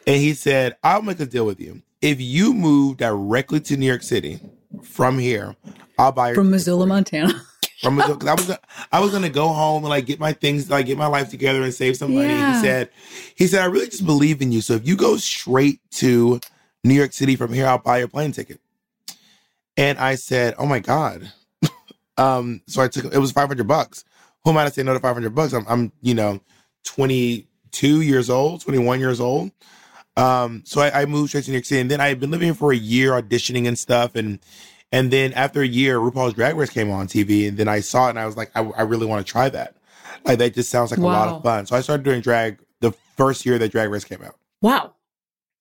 [0.06, 3.86] and he said I'll make a deal with you if you move directly to New
[3.86, 4.38] York City
[4.82, 5.56] from here.
[5.98, 6.86] I'll buy From Missoula.
[6.86, 7.42] Montana.
[7.83, 8.16] From I was
[8.47, 8.59] gonna,
[8.93, 11.62] I was gonna go home and like get my things, like get my life together
[11.62, 12.28] and save some money.
[12.28, 12.55] Yeah.
[12.55, 12.91] He said,
[13.35, 14.61] he said, I really just believe in you.
[14.61, 16.41] So if you go straight to
[16.85, 18.61] New York City from here, I'll buy your plane ticket.
[19.76, 21.33] And I said, Oh my god.
[22.16, 24.05] um, so I took it was five hundred bucks.
[24.45, 25.53] Who am I to say no to five hundred bucks?
[25.53, 26.41] I'm, I'm, you know,
[26.85, 29.51] twenty two years old, twenty one years old.
[30.16, 32.30] Um, so I, I moved straight to New York City, and then I had been
[32.30, 34.39] living here for a year, auditioning and stuff, and
[34.93, 38.07] and then after a year, RuPaul's Drag Race came on TV, and then I saw
[38.07, 39.74] it, and I was like, I, I really want to try that.
[40.24, 41.66] Like that just sounds like a lot of fun.
[41.66, 44.36] So I started doing drag the first year that Drag Race came out.
[44.61, 44.95] Wow.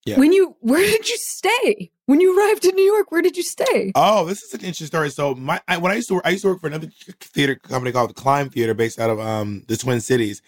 [0.04, 0.18] Yeah.
[0.18, 1.90] When you where did you stay?
[2.06, 3.92] When you arrived in New York, where did you stay?
[3.94, 5.10] Oh, this is an interesting story.
[5.10, 6.88] So my I, when I used to work, I used to work for another
[7.20, 10.42] theater company called the Climb Theater, based out of um the Twin Cities,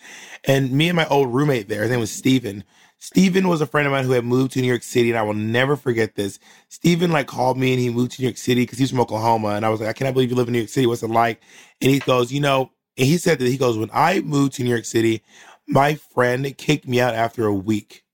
[0.45, 2.65] and me and my old roommate there, his name was Steven.
[3.05, 5.23] Steven was a friend of mine who had moved to New York City, and I
[5.23, 6.39] will never forget this.
[6.71, 9.49] Steven like called me and he moved to New York City because he's from Oklahoma,
[9.49, 10.87] and I was like, I cannot believe you live in New York City.
[10.87, 11.43] What's it like?
[11.83, 14.63] And he goes, you know, and he said that he goes, when I moved to
[14.63, 15.23] New York City,
[15.69, 18.05] my friend kicked me out after a week.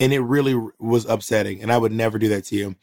[0.00, 1.62] And it really was upsetting.
[1.62, 2.74] And I would never do that to you.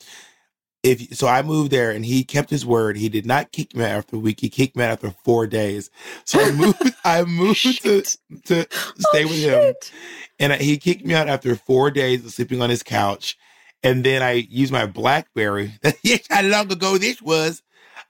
[0.87, 2.95] If so, I moved there and he kept his word.
[2.95, 4.39] He did not kick me out after a week.
[4.39, 5.89] He kicked me out after four days.
[6.23, 6.95] So I moved.
[7.03, 8.01] I moved to
[8.45, 9.73] to oh, stay Oh, with him,
[10.39, 13.37] and I, he kicked me out after four days of sleeping on his couch.
[13.83, 15.73] And then I used my BlackBerry.
[16.03, 17.61] yes, how long ago this was.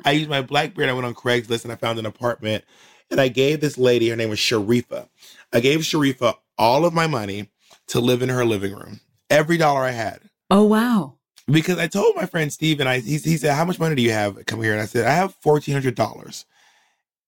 [0.05, 2.63] I used my BlackBerry and I went on Craigslist and I found an apartment.
[3.09, 5.09] And I gave this lady, her name was Sharifa.
[5.51, 7.49] I gave Sharifa all of my money
[7.87, 8.99] to live in her living room.
[9.29, 10.21] Every dollar I had.
[10.49, 11.16] Oh wow.
[11.47, 14.01] Because I told my friend Steve, and I he, he said, How much money do
[14.01, 14.45] you have?
[14.45, 14.73] Come here.
[14.73, 16.45] And I said, I have fourteen hundred dollars.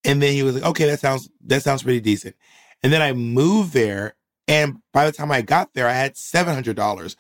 [0.06, 2.36] And then he was like, Okay, that sounds that sounds pretty decent.
[2.84, 4.16] And then I moved there,
[4.48, 7.16] and by the time I got there, I had seven hundred dollars.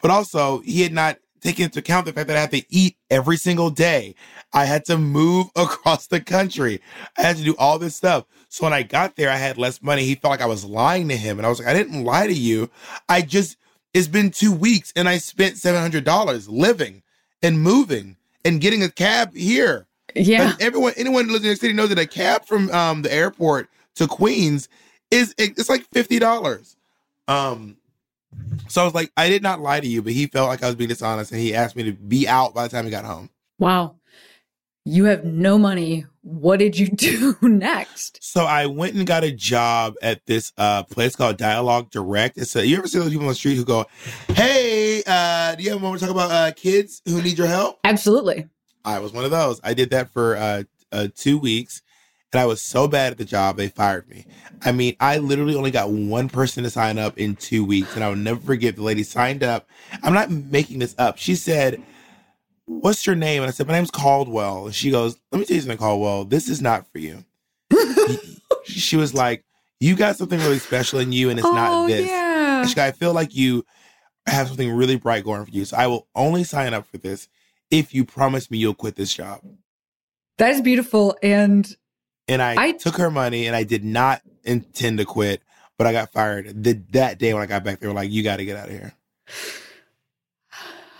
[0.00, 2.96] But also, he had not taken into account the fact that I had to eat
[3.10, 4.14] every single day.
[4.52, 6.80] I had to move across the country.
[7.16, 8.24] I had to do all this stuff.
[8.48, 10.04] So when I got there, I had less money.
[10.04, 11.38] He felt like I was lying to him.
[11.38, 12.70] And I was like, I didn't lie to you.
[13.08, 13.56] I just,
[13.94, 17.02] it's been two weeks and I spent $700 living
[17.42, 19.86] and moving and getting a cab here.
[20.14, 20.46] Yeah.
[20.46, 23.02] Like, everyone, anyone who lives in New York City knows that a cab from um,
[23.02, 24.68] the airport to Queens
[25.10, 26.76] is it's like fifty dollars.
[27.26, 27.76] Um,
[28.68, 30.66] so I was like, I did not lie to you, but he felt like I
[30.66, 33.04] was being dishonest, and he asked me to be out by the time he got
[33.04, 33.30] home.
[33.58, 33.96] Wow.
[34.84, 36.06] You have no money.
[36.22, 38.18] What did you do next?
[38.22, 42.38] So I went and got a job at this uh, place called Dialogue Direct.
[42.38, 43.86] It's a, you ever see those people on the street who go,
[44.28, 47.46] "Hey, uh, do you have a moment to talk about uh, kids who need your
[47.46, 48.48] help?" Absolutely.
[48.84, 49.60] I was one of those.
[49.62, 50.62] I did that for uh,
[50.92, 51.82] uh, two weeks,
[52.32, 54.26] and I was so bad at the job they fired me.
[54.62, 58.04] I mean, I literally only got one person to sign up in two weeks, and
[58.04, 59.68] I will never forget the lady signed up.
[60.02, 61.18] I'm not making this up.
[61.18, 61.82] She said,
[62.68, 65.56] "What's your name?" And I said, "My name's Caldwell." And she goes, "Let me tell
[65.56, 66.24] you something, Caldwell.
[66.24, 67.24] This is not for you."
[68.64, 69.44] she was like,
[69.80, 72.64] "You got something really special in you, and it's oh, not this." yeah.
[72.66, 73.64] She goes, I feel like you
[74.26, 75.64] have something really bright going for you.
[75.64, 77.28] So I will only sign up for this
[77.70, 79.40] if you promise me you'll quit this job.
[80.38, 81.16] That is beautiful.
[81.22, 81.76] And
[82.28, 85.42] And I, I- took her money and I did not intend to quit,
[85.76, 86.62] but I got fired.
[86.62, 88.68] The, that day when I got back, they were like, you got to get out
[88.68, 88.94] of here.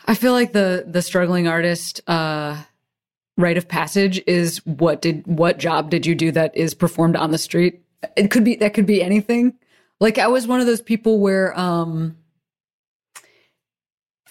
[0.08, 2.62] I feel like the the struggling artist uh
[3.36, 7.30] rite of passage is what did what job did you do that is performed on
[7.30, 7.82] the street?
[8.16, 9.54] It could be that could be anything.
[10.00, 12.16] Like I was one of those people where um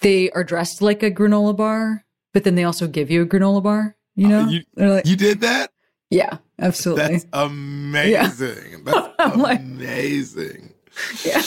[0.00, 3.62] they are dressed like a granola bar, but then they also give you a granola
[3.62, 3.96] bar.
[4.14, 5.70] You know, Uh, you, like, you did that?
[6.10, 7.18] yeah, absolutely.
[7.18, 8.84] That's amazing.
[8.84, 10.74] That's I'm like- amazing.
[11.24, 11.42] yeah.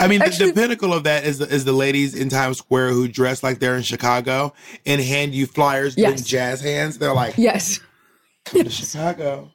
[0.00, 2.58] I mean, the, Actually- the pinnacle of that is the, is the ladies in Times
[2.58, 4.52] Square who dress like they're in Chicago
[4.86, 6.24] and hand you flyers Yes.
[6.24, 6.98] jazz hands.
[6.98, 7.80] They're like, Yes.
[8.46, 9.50] "Come to Chicago,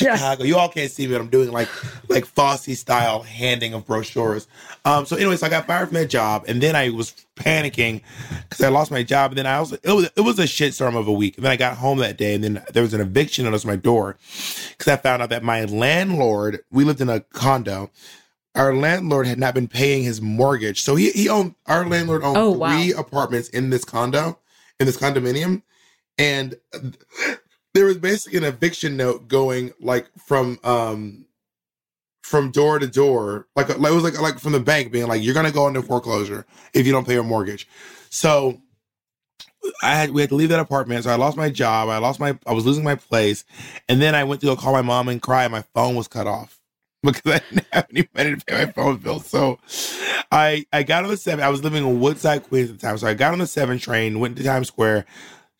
[0.00, 0.18] Yes.
[0.18, 1.68] Chicago." You all can't see me, but I'm doing like
[2.08, 4.48] like Fosse style handing of brochures.
[4.84, 5.06] Um.
[5.06, 8.02] So, anyways, I got fired from that job, and then I was panicking
[8.48, 9.30] because I lost my job.
[9.32, 11.36] And then I also it was it was a shitstorm of a week.
[11.36, 13.70] And then I got home that day, and then there was an eviction notice on
[13.70, 14.16] my door
[14.76, 16.60] because I found out that my landlord.
[16.72, 17.90] We lived in a condo.
[18.54, 22.36] Our landlord had not been paying his mortgage, so he he owned our landlord owned
[22.36, 22.68] Oh, wow.
[22.68, 24.38] three apartments in this condo,
[24.78, 25.62] in this condominium,
[26.18, 26.56] and
[27.74, 31.24] there was basically an eviction note going like from um
[32.22, 35.34] from door to door, like it was like like from the bank being like you're
[35.34, 37.66] gonna go into foreclosure if you don't pay your mortgage.
[38.10, 38.60] So
[39.82, 41.88] I had we had to leave that apartment, so I lost my job.
[41.88, 43.44] I lost my I was losing my place,
[43.88, 45.44] and then I went to go call my mom and cry.
[45.44, 46.60] And my phone was cut off
[47.02, 49.20] because I didn't have any money to pay my phone bill.
[49.20, 49.58] So
[50.30, 51.42] I I got on the seven.
[51.44, 53.78] I was living in Woodside, Queens at the time, so I got on the seven
[53.78, 55.06] train, went to Times Square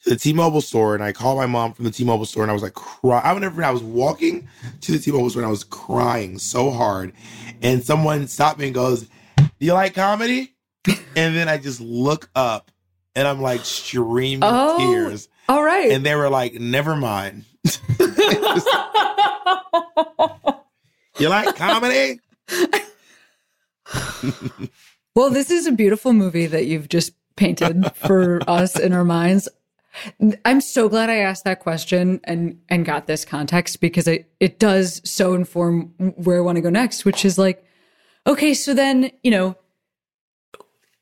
[0.04, 2.54] to the T-Mobile store, and I called my mom from the T-Mobile store, and I
[2.54, 3.20] was like, cry.
[3.20, 3.62] I would never.
[3.62, 4.48] I was walking
[4.80, 7.12] to the T-Mobile store, and I was crying so hard,
[7.62, 9.02] and someone stopped me and goes,
[9.36, 10.54] "Do you like comedy?"
[11.14, 12.72] and then I just look up,
[13.14, 14.76] and I'm like streaming Oh.
[14.78, 15.92] tears, All right.
[15.92, 17.44] and they were like, "Never mind."
[21.22, 22.18] You like comedy?
[25.14, 29.48] well, this is a beautiful movie that you've just painted for us in our minds.
[30.44, 34.58] I'm so glad I asked that question and and got this context because it it
[34.58, 37.64] does so inform where I want to go next, which is like,
[38.26, 39.56] okay, so then you know,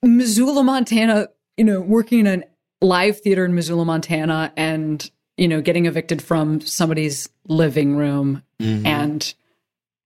[0.02, 5.62] Missoula, Montana, you know, working in a live theater in Missoula, Montana, and you know,
[5.62, 8.84] getting evicted from somebody's living room Mm-hmm.
[8.84, 9.34] and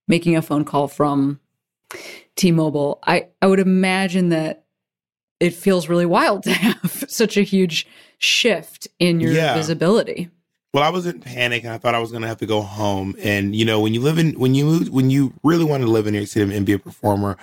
[0.07, 1.39] making a phone call from
[2.35, 4.65] T-Mobile, I I would imagine that
[5.39, 7.87] it feels really wild to have such a huge
[8.17, 9.53] shift in your Yeah.
[9.55, 10.29] visibility.
[10.73, 12.61] Well, I was in panic and I thought I was going to have to go
[12.61, 13.15] home.
[13.23, 15.89] And you know, when you live in when you move when you really want to
[15.89, 17.37] live in New York City and be a performer,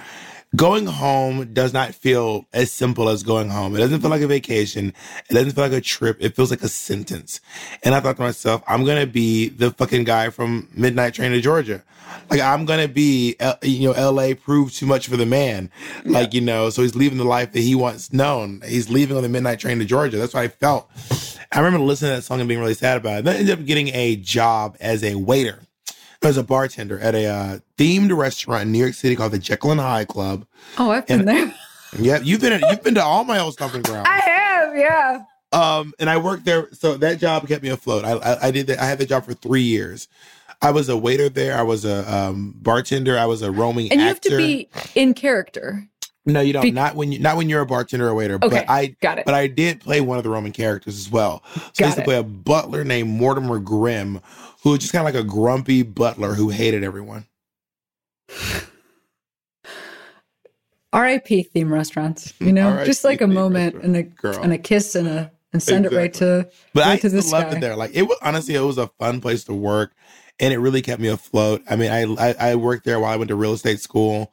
[0.55, 3.74] going home does not feel as simple as going home.
[3.74, 4.92] It doesn't feel like a vacation.
[5.30, 6.18] It doesn't feel like a trip.
[6.20, 7.40] It feels like a sentence.
[7.82, 11.32] And I thought to myself, I'm going to be the fucking guy from Midnight Train
[11.32, 11.82] to Georgia.
[12.30, 15.70] Like I'm going to be, uh, you know, LA proved too much for the man.
[16.05, 18.62] Like, you know, so he's leaving the life that he once known.
[18.66, 20.18] He's leaving on the Midnight Train to Georgia.
[20.18, 20.90] That's what I felt.
[21.50, 23.24] I remember listening to that song and being really sad about it.
[23.24, 25.61] Then I ended up getting a job as a waiter,
[26.24, 29.72] as a bartender at a uh, themed restaurant in New York City called the Jekyll
[29.72, 30.46] and Hyde Club.
[30.78, 31.54] Oh, I've been And- there.
[31.98, 34.08] Yeah, you've been you've been to all my old stomping grounds.
[34.10, 35.24] I have, yeah.
[35.52, 38.06] Um, and I worked there, so that job kept me afloat.
[38.06, 38.78] I, I, I did that.
[38.80, 40.08] I had the job for three years.
[40.62, 41.54] I was a waiter there.
[41.54, 43.18] I was a um, bartender.
[43.18, 45.86] I was a roaming And you have to be in character.
[46.24, 46.62] no, you don't.
[46.62, 48.36] be- not when you not when you're a bartender or a waiter.
[48.36, 49.26] Okay, But I got it.
[49.26, 51.42] but I did play one of the Roman characters as well.
[51.54, 52.04] So I Got used to it.
[52.06, 54.22] play a butler named Mortimer Grimm,
[54.62, 57.26] who was just kind of like a grumpy butler who hated everyone.
[60.92, 61.44] R.I.P.
[61.44, 62.34] theme restaurants.
[62.38, 62.86] You know, R.I.P.
[62.86, 64.42] just like a moment and a Girl.
[64.42, 67.22] and a kiss and a and send it right to But I right to the
[67.22, 67.56] to love sky.
[67.56, 67.76] it there.
[67.76, 69.92] Like it was honestly, it was a fun place to work,
[70.38, 71.62] and it really kept me afloat.
[71.68, 74.32] I mean, I I, I worked there while I went to real estate school.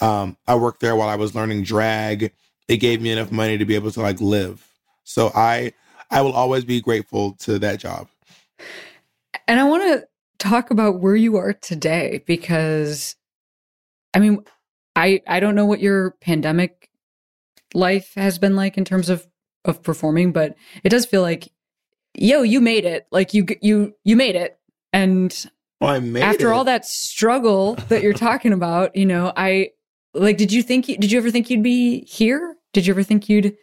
[0.00, 2.32] Um, I worked there while I was learning drag.
[2.68, 4.64] It gave me enough money to be able to like live.
[5.04, 5.72] So I
[6.10, 8.08] I will always be grateful to that job.
[9.48, 10.06] And I want to
[10.38, 13.16] talk about where you are today because
[14.14, 14.44] I mean,
[14.94, 16.90] I I don't know what your pandemic
[17.74, 19.26] life has been like in terms of
[19.64, 21.48] of performing, but it does feel like
[22.14, 23.06] yo, you made it.
[23.10, 24.58] Like you you you made it.
[24.92, 25.34] And
[25.80, 26.54] Well, I made after it.
[26.54, 29.70] all that struggle that you're talking about, you know, I
[30.14, 32.56] like did you think you, did you ever think you'd be here?
[32.72, 33.56] Did you ever think you'd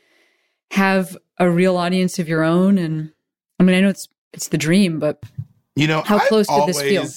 [0.71, 3.11] have a real audience of your own and
[3.59, 5.21] I mean, I know it's it's the dream, but
[5.75, 7.07] You know, How I've close did this feel?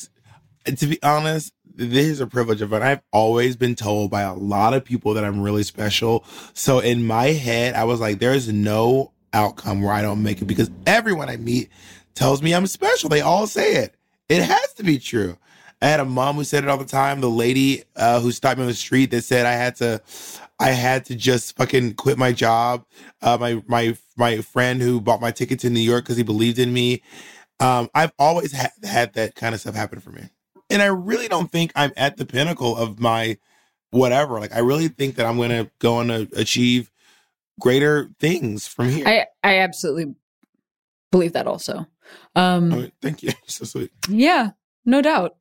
[0.74, 2.82] To be honest, this is a privilege of it.
[2.82, 6.24] I've always been told by a lot of people that I'm really special.
[6.54, 10.46] So in my head, I was like, there's no outcome where I don't make it
[10.46, 11.68] because everyone I meet
[12.14, 13.09] tells me I'm special.
[13.09, 13.94] They all say it.
[14.28, 15.36] It has to be true.
[15.82, 17.20] I had a mom who said it all the time.
[17.20, 20.00] The lady uh, who stopped me on the street that said I had to
[20.59, 22.86] I had to just fucking quit my job.
[23.20, 26.59] Uh, my my my friend who bought my ticket to New York because he believed
[26.59, 27.02] in me.
[27.61, 30.28] Um, I've always ha- had that kind of stuff happen for me,
[30.70, 33.38] and I really don't think I'm at the pinnacle of my
[33.90, 34.38] whatever.
[34.40, 36.90] Like I really think that I'm going to go on to achieve
[37.61, 39.07] greater things from here.
[39.07, 40.14] I I absolutely
[41.11, 41.86] believe that also.
[42.34, 43.32] Um, oh, thank you.
[43.46, 43.90] So sweet.
[44.09, 44.50] Yeah,
[44.84, 45.36] no doubt.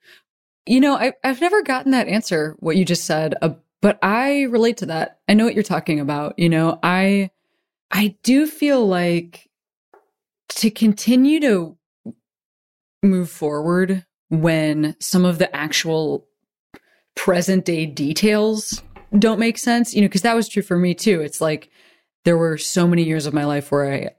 [0.65, 4.43] You know, I, I've never gotten that answer, what you just said, uh, but I
[4.43, 5.19] relate to that.
[5.27, 6.39] I know what you're talking about.
[6.39, 7.29] You know, I,
[7.91, 9.47] I do feel like
[10.49, 11.77] to continue to
[13.05, 16.27] move forward when some of the actual
[17.15, 18.81] present day details
[19.17, 21.21] don't make sense, you know, because that was true for me too.
[21.21, 21.69] It's like
[22.25, 24.09] there were so many years of my life where I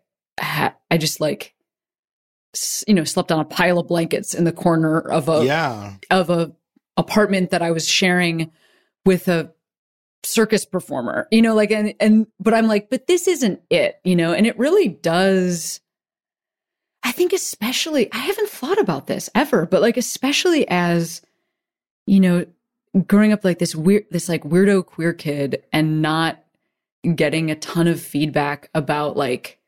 [0.42, 1.54] had, I just like
[2.86, 5.94] you know slept on a pile of blankets in the corner of a yeah.
[6.10, 6.52] of a
[6.96, 8.50] apartment that I was sharing
[9.04, 9.52] with a
[10.24, 14.16] circus performer you know like and and but I'm like but this isn't it you
[14.16, 14.32] know?
[14.32, 15.80] And it really does
[17.06, 21.22] I think especially I haven't thought about this ever but like especially as
[22.06, 22.46] you know
[23.06, 26.42] growing up like this weird this like weirdo queer kid and not
[27.14, 29.60] getting a ton of feedback about like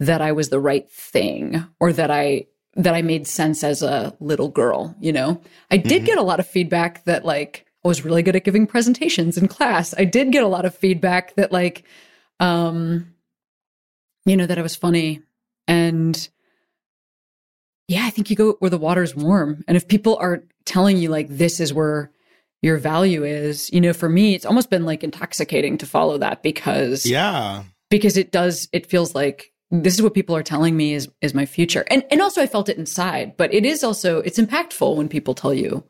[0.00, 4.14] that I was the right thing or that I that I made sense as a
[4.18, 5.40] little girl, you know.
[5.70, 6.06] I did mm-hmm.
[6.06, 9.48] get a lot of feedback that like I was really good at giving presentations in
[9.48, 9.94] class.
[9.96, 11.84] I did get a lot of feedback that like
[12.40, 13.14] um
[14.26, 15.22] you know that I was funny
[15.66, 16.28] and
[17.92, 19.64] yeah, I think you go where the water's warm.
[19.68, 22.10] And if people are telling you like this is where
[22.62, 26.42] your value is, you know, for me it's almost been like intoxicating to follow that
[26.42, 27.64] because Yeah.
[27.90, 31.34] Because it does it feels like this is what people are telling me is is
[31.34, 34.96] my future and and also i felt it inside but it is also it's impactful
[34.96, 35.82] when people tell you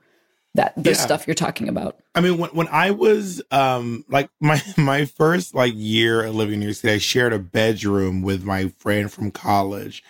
[0.54, 0.96] that the yeah.
[0.96, 5.52] stuff you're talking about i mean when, when i was um like my my first
[5.52, 9.32] like year living in new york city i shared a bedroom with my friend from
[9.32, 10.04] college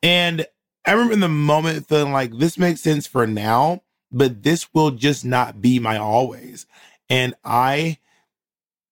[0.00, 0.46] and
[0.88, 4.90] i remember in the moment feeling like this makes sense for now but this will
[4.90, 6.66] just not be my always
[7.08, 7.98] and i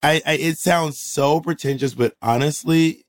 [0.03, 3.07] I, I it sounds so pretentious but honestly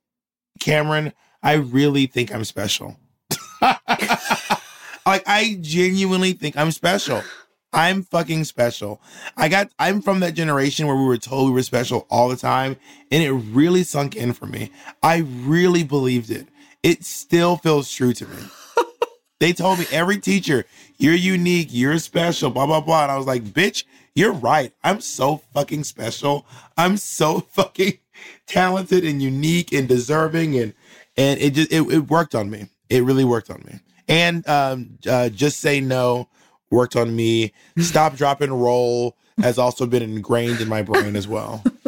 [0.59, 2.97] Cameron, I really think I'm special.
[3.61, 7.23] like I genuinely think I'm special.
[7.73, 9.01] I'm fucking special.
[9.35, 12.37] I got I'm from that generation where we were told we were special all the
[12.37, 12.77] time
[13.11, 14.71] and it really sunk in for me.
[15.03, 16.47] I really believed it.
[16.81, 18.37] It still feels true to me.
[19.39, 20.65] They told me every teacher,
[20.97, 23.83] you're unique, you're special, blah blah blah and I was like, "Bitch,
[24.17, 24.73] you're right.
[24.83, 26.47] I'm so fucking special.
[26.75, 27.99] I'm so fucking
[28.47, 30.73] talented and unique and deserving and
[31.15, 32.67] and it just it, it worked on me.
[32.89, 33.79] It really worked on me.
[34.07, 36.29] And um, uh, just say no
[36.71, 37.53] worked on me.
[37.77, 41.63] Stop, drop, and roll has also been ingrained in my brain as well.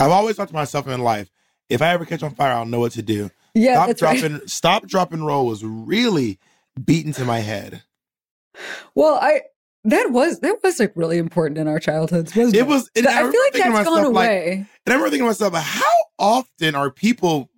[0.00, 1.30] I've always thought to myself in life,
[1.68, 3.30] if I ever catch on fire, I'll know what to do.
[3.54, 4.50] Yeah, stop, dropping, right.
[4.50, 6.38] stop, dropping and roll was really
[6.82, 7.82] beaten to my head.
[8.94, 9.42] Well, I
[9.86, 12.60] that was that was like really important in our childhoods, wasn't it?
[12.60, 12.90] It was.
[12.96, 14.48] I, I feel like that's gone away.
[14.48, 17.50] Like, and I remember thinking to myself, how often are people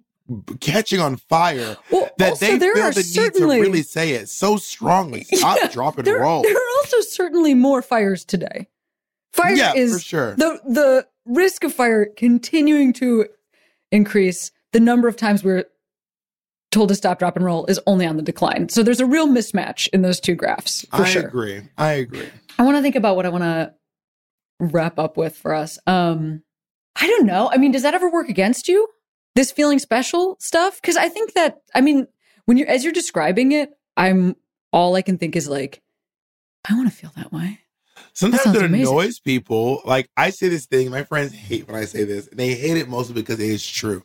[0.60, 4.58] catching on fire well, that also, they feel the need to really say it so
[4.58, 5.24] strongly?
[5.32, 6.42] Stop, yeah, drop, and there, roll.
[6.42, 8.68] There are also certainly more fires today.
[9.32, 10.36] Fire yeah, is for sure.
[10.36, 13.26] the the risk of fire continuing to
[13.90, 14.50] increase.
[14.72, 15.64] The number of times we're
[16.70, 18.68] told to stop, drop, and roll is only on the decline.
[18.68, 21.26] So there's a real mismatch in those two graphs for I sure.
[21.26, 21.62] Agree.
[21.76, 22.28] I agree.
[22.58, 23.74] I want to think about what I want to
[24.60, 25.78] wrap up with for us.
[25.86, 26.42] Um,
[27.00, 27.50] I don't know.
[27.52, 28.88] I mean, does that ever work against you?
[29.34, 30.80] This feeling special stuff?
[30.80, 32.06] Because I think that I mean,
[32.46, 34.36] when you're as you're describing it, I'm
[34.72, 35.80] all I can think is like,
[36.68, 37.60] I want to feel that way.
[38.14, 38.88] Sometimes that it amazing.
[38.88, 39.80] annoys people.
[39.84, 42.76] Like I say this thing, my friends hate when I say this, and they hate
[42.76, 44.02] it mostly because it is true.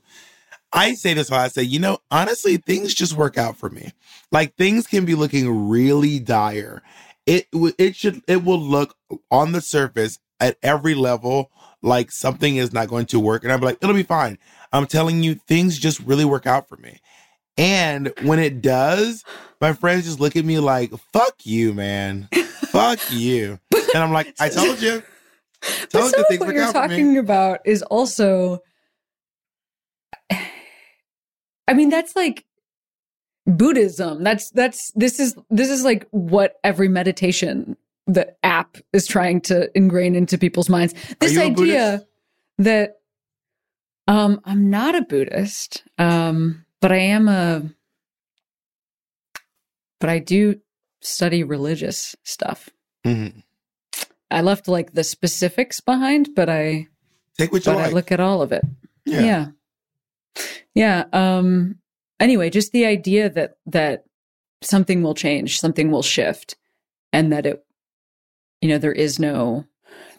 [0.74, 3.92] I say this while I say, you know, honestly, things just work out for me.
[4.32, 6.82] Like things can be looking really dire.
[7.26, 8.96] It it should it will look
[9.30, 11.52] on the surface at every level
[11.82, 14.38] like something is not going to work, and I'm like, it'll be fine.
[14.72, 17.00] I'm telling you, things just really work out for me.
[17.58, 19.24] And when it does,
[19.62, 22.30] my friends just look at me like, "Fuck you, man.
[22.72, 23.60] Fuck you."
[23.94, 25.04] And I'm like, "I told you."
[25.62, 28.62] Told but some you of what you're talking about is also
[31.68, 32.46] I mean, that's like
[33.46, 34.24] Buddhism.
[34.24, 39.70] That's that's this is this is like what every meditation the app is trying to
[39.78, 40.94] ingrain into people's minds.
[41.20, 42.06] This idea
[42.58, 43.00] that
[44.08, 47.64] um I'm not a Buddhist, um, but I am a
[50.00, 50.60] but I do
[51.02, 52.70] study religious stuff.
[53.06, 53.40] Mm-hmm.
[54.32, 56.88] I left like the specifics behind, but I
[57.38, 57.92] Take what you but like.
[57.92, 58.64] I look at all of it.
[59.06, 59.22] Yeah.
[59.22, 59.48] yeah.
[61.14, 61.76] Um
[62.20, 64.06] anyway, just the idea that that
[64.62, 66.56] something will change, something will shift
[67.12, 67.66] and that it
[68.62, 69.66] you know, there is no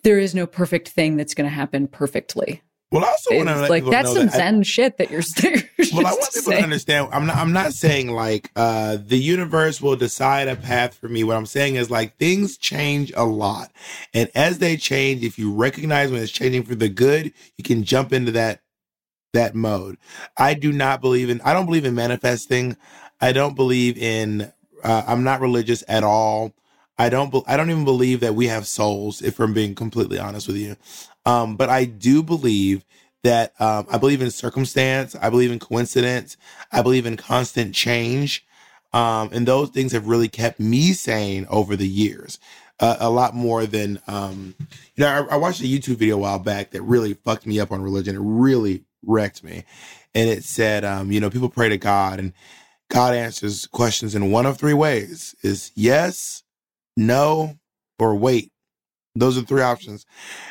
[0.03, 2.63] there is no perfect thing that's going to happen perfectly.
[2.93, 5.63] Well, I also want to like that's some that I- zen shit that you're, you're
[5.95, 6.59] well, I want people saying.
[6.59, 7.09] to understand.
[7.11, 7.37] I'm not.
[7.37, 11.25] I'm not saying like uh, the universe will decide a path for me.
[11.25, 13.73] What I'm saying is like things change a lot,
[14.13, 17.83] and as they change, if you recognize when it's changing for the good, you can
[17.83, 18.61] jump into that
[19.35, 19.99] that mode.
[20.37, 21.41] I do not believe in.
[21.43, 22.77] I don't believe in manifesting.
[23.21, 24.53] I don't believe in.
[24.83, 26.53] Uh, I'm not religious at all.
[26.99, 27.31] I don't.
[27.31, 29.23] be- I don't even believe that we have souls.
[29.23, 30.77] If I'm being completely honest with you,
[31.27, 32.85] um, but I do believe
[33.23, 35.17] that um, I believe in circumstance.
[35.21, 36.37] I believe in coincidence.
[36.73, 38.47] I believe in constant change.
[38.93, 42.39] Um, and those things have really kept me sane over the years.
[42.79, 44.55] Uh, a lot more than, um,
[44.95, 47.59] you know, I, I watched a YouTube video a while back that really fucked me
[47.59, 48.15] up on religion.
[48.15, 49.65] It really wrecked me.
[50.15, 52.33] And it said, um, you know, people pray to God and
[52.89, 56.43] God answers questions in one of three ways is yes,
[56.97, 57.59] no,
[57.99, 58.53] or wait.
[59.17, 60.07] Those are three options.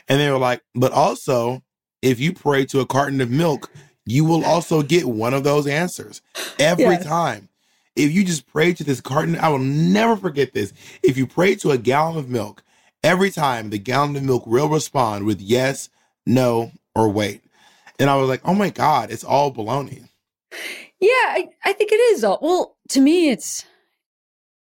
[0.07, 1.63] And they were like, but also,
[2.01, 3.71] if you pray to a carton of milk,
[4.05, 6.21] you will also get one of those answers
[6.59, 7.05] every Yes.
[7.05, 7.49] time.
[7.95, 10.73] If you just pray to this carton, I will never forget this.
[11.03, 12.63] If you pray to a gallon of milk,
[13.03, 15.89] every time the gallon of milk will respond with yes,
[16.25, 17.42] no, or wait.
[18.03, 20.09] And I was like, oh my God, it's all baloney.
[20.99, 22.37] Yeah, I, I think it is all.
[22.41, 23.63] Well, to me, it's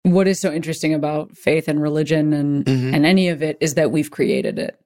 [0.03, 2.95] what is so interesting about faith and religion and Mhm.
[2.95, 4.79] and any of it is that we've created it,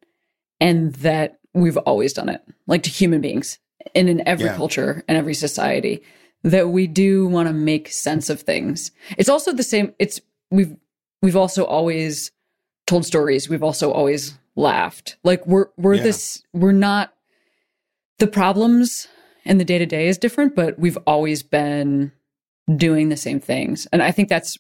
[0.61, 3.59] and that we've always done it, like to human beings,
[3.97, 4.55] and in every Yeah.
[4.57, 6.01] culture and every society,
[6.45, 8.93] that we do want to make sense of things.
[9.17, 9.95] It's also the same.
[9.99, 10.21] It's
[10.53, 10.77] we've
[11.23, 12.31] we've also always
[12.87, 13.49] told stories.
[13.49, 15.17] We've also always laughed.
[15.25, 16.05] Like we're we're Yeah.
[16.05, 16.45] this.
[16.53, 17.13] We're not
[18.19, 19.07] the problems
[19.45, 22.13] and the day to day is different, but we've always been
[22.77, 23.87] doing the same things.
[23.93, 24.59] And I think that's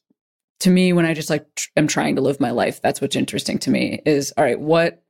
[0.60, 2.80] to me when I just like tr- am trying to live my life.
[2.82, 5.02] That's what's interesting to me is all right, what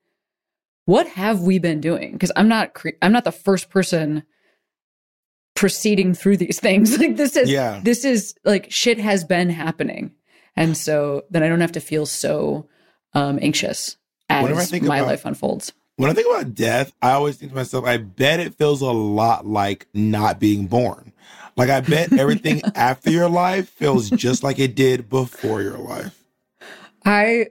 [0.86, 2.12] what have we been doing?
[2.12, 4.24] Because I'm not cre- I'm not the first person
[5.54, 6.98] proceeding through these things.
[6.98, 7.80] Like this is Yeah.
[7.82, 10.12] this is like shit has been happening,
[10.56, 12.68] and so then I don't have to feel so
[13.14, 13.96] um, anxious
[14.30, 15.72] as my about- life unfolds.
[15.98, 18.86] When I think about death, I always think to myself, I bet it feels a
[18.86, 21.12] lot like not being born.
[21.56, 26.14] Like I bet everything after your life feels just like it did before your life.
[27.04, 27.48] I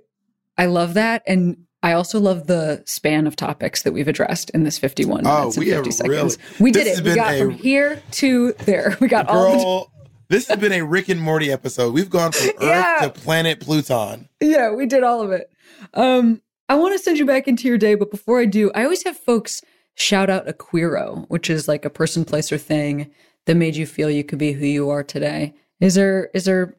[0.57, 4.63] I love that, and I also love the span of topics that we've addressed in
[4.63, 6.37] this 51 Oh, minutes and we have 50 seconds.
[6.37, 7.03] really- we did it.
[7.03, 8.97] We got a- from here to there.
[8.99, 9.91] We got all the Girl,
[10.29, 11.93] this has been a Rick and Morty episode.
[11.93, 12.99] We've gone from Earth Yeah.
[13.03, 14.27] to planet Pluton.
[14.41, 15.51] yeah, we did all of it.
[15.93, 18.83] Um, I want to send you back into your day, but before I do, I
[18.83, 19.61] always have folks
[19.95, 23.09] shout out a queero, which is like a person, place, or thing
[23.45, 25.53] that made you feel you could be who you are today.
[25.79, 26.75] Is there is there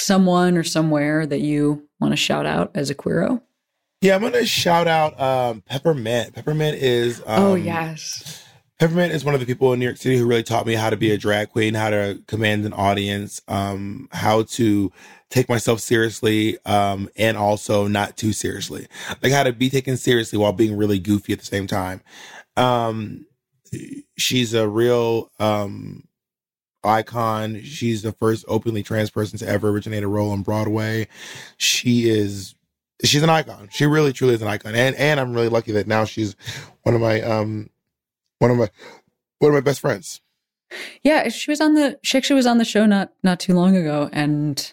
[0.00, 3.42] someone or somewhere that you want to shout out as a queero?
[4.00, 6.34] Yeah, I'm gonna shout out um, Peppermint.
[6.34, 8.44] Peppermint is um, oh yes.
[8.78, 10.88] Peppermint is one of the people in New York City who really taught me how
[10.88, 14.92] to be a drag queen, how to command an audience, um, how to
[15.30, 18.86] take myself seriously, um, and also not too seriously.
[19.20, 22.02] Like how to be taken seriously while being really goofy at the same time.
[22.56, 23.26] Um,
[24.16, 26.04] she's a real um,
[26.84, 27.60] icon.
[27.62, 31.08] She's the first openly trans person to ever originate a role on Broadway.
[31.56, 32.54] She is
[33.04, 33.68] she's an icon.
[33.72, 34.76] She really truly is an icon.
[34.76, 36.36] And and I'm really lucky that now she's
[36.82, 37.70] one of my um
[38.38, 38.68] one of my
[39.38, 40.20] one of my best friends.
[41.02, 43.76] Yeah, she was on the she actually was on the show not not too long
[43.76, 44.72] ago, and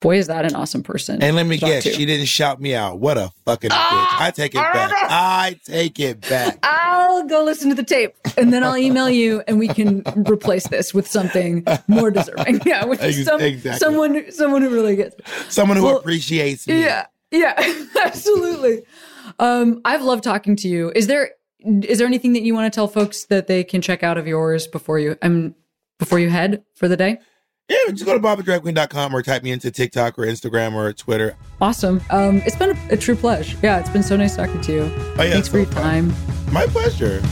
[0.00, 1.22] boy, is that an awesome person.
[1.22, 1.92] And let me guess, to.
[1.92, 2.98] she didn't shout me out.
[2.98, 4.16] What a fucking Ah!
[4.20, 4.26] bitch.
[4.26, 4.92] I take it back.
[4.94, 6.58] I take it back.
[6.62, 10.66] I'll go listen to the tape, and then I'll email you, and we can replace
[10.68, 12.62] this with something more deserving.
[12.64, 13.78] Yeah, with Ex- some, exactly.
[13.78, 15.14] someone someone who really gets.
[15.16, 15.26] It.
[15.50, 16.82] Someone who Well, appreciates me.
[16.82, 17.54] Yeah, yeah,
[18.04, 18.82] absolutely.
[19.38, 20.90] Um, I've loved talking to you.
[20.94, 21.30] Is there
[21.64, 24.26] is there anything that you want to tell folks that they can check out of
[24.26, 25.54] yours before you um
[25.98, 27.18] before you head for the day?
[27.68, 31.34] Yeah, just go to bobthedragqueen.com or type me into TikTok or Instagram or Twitter.
[31.62, 32.02] Awesome.
[32.10, 33.56] Um, it's been a, a true pleasure.
[33.62, 34.80] Yeah, it's been so nice talking to you.
[34.82, 35.82] Oh, yeah, Thanks so for your fun.
[36.12, 36.52] time.
[36.52, 37.22] My pleasure.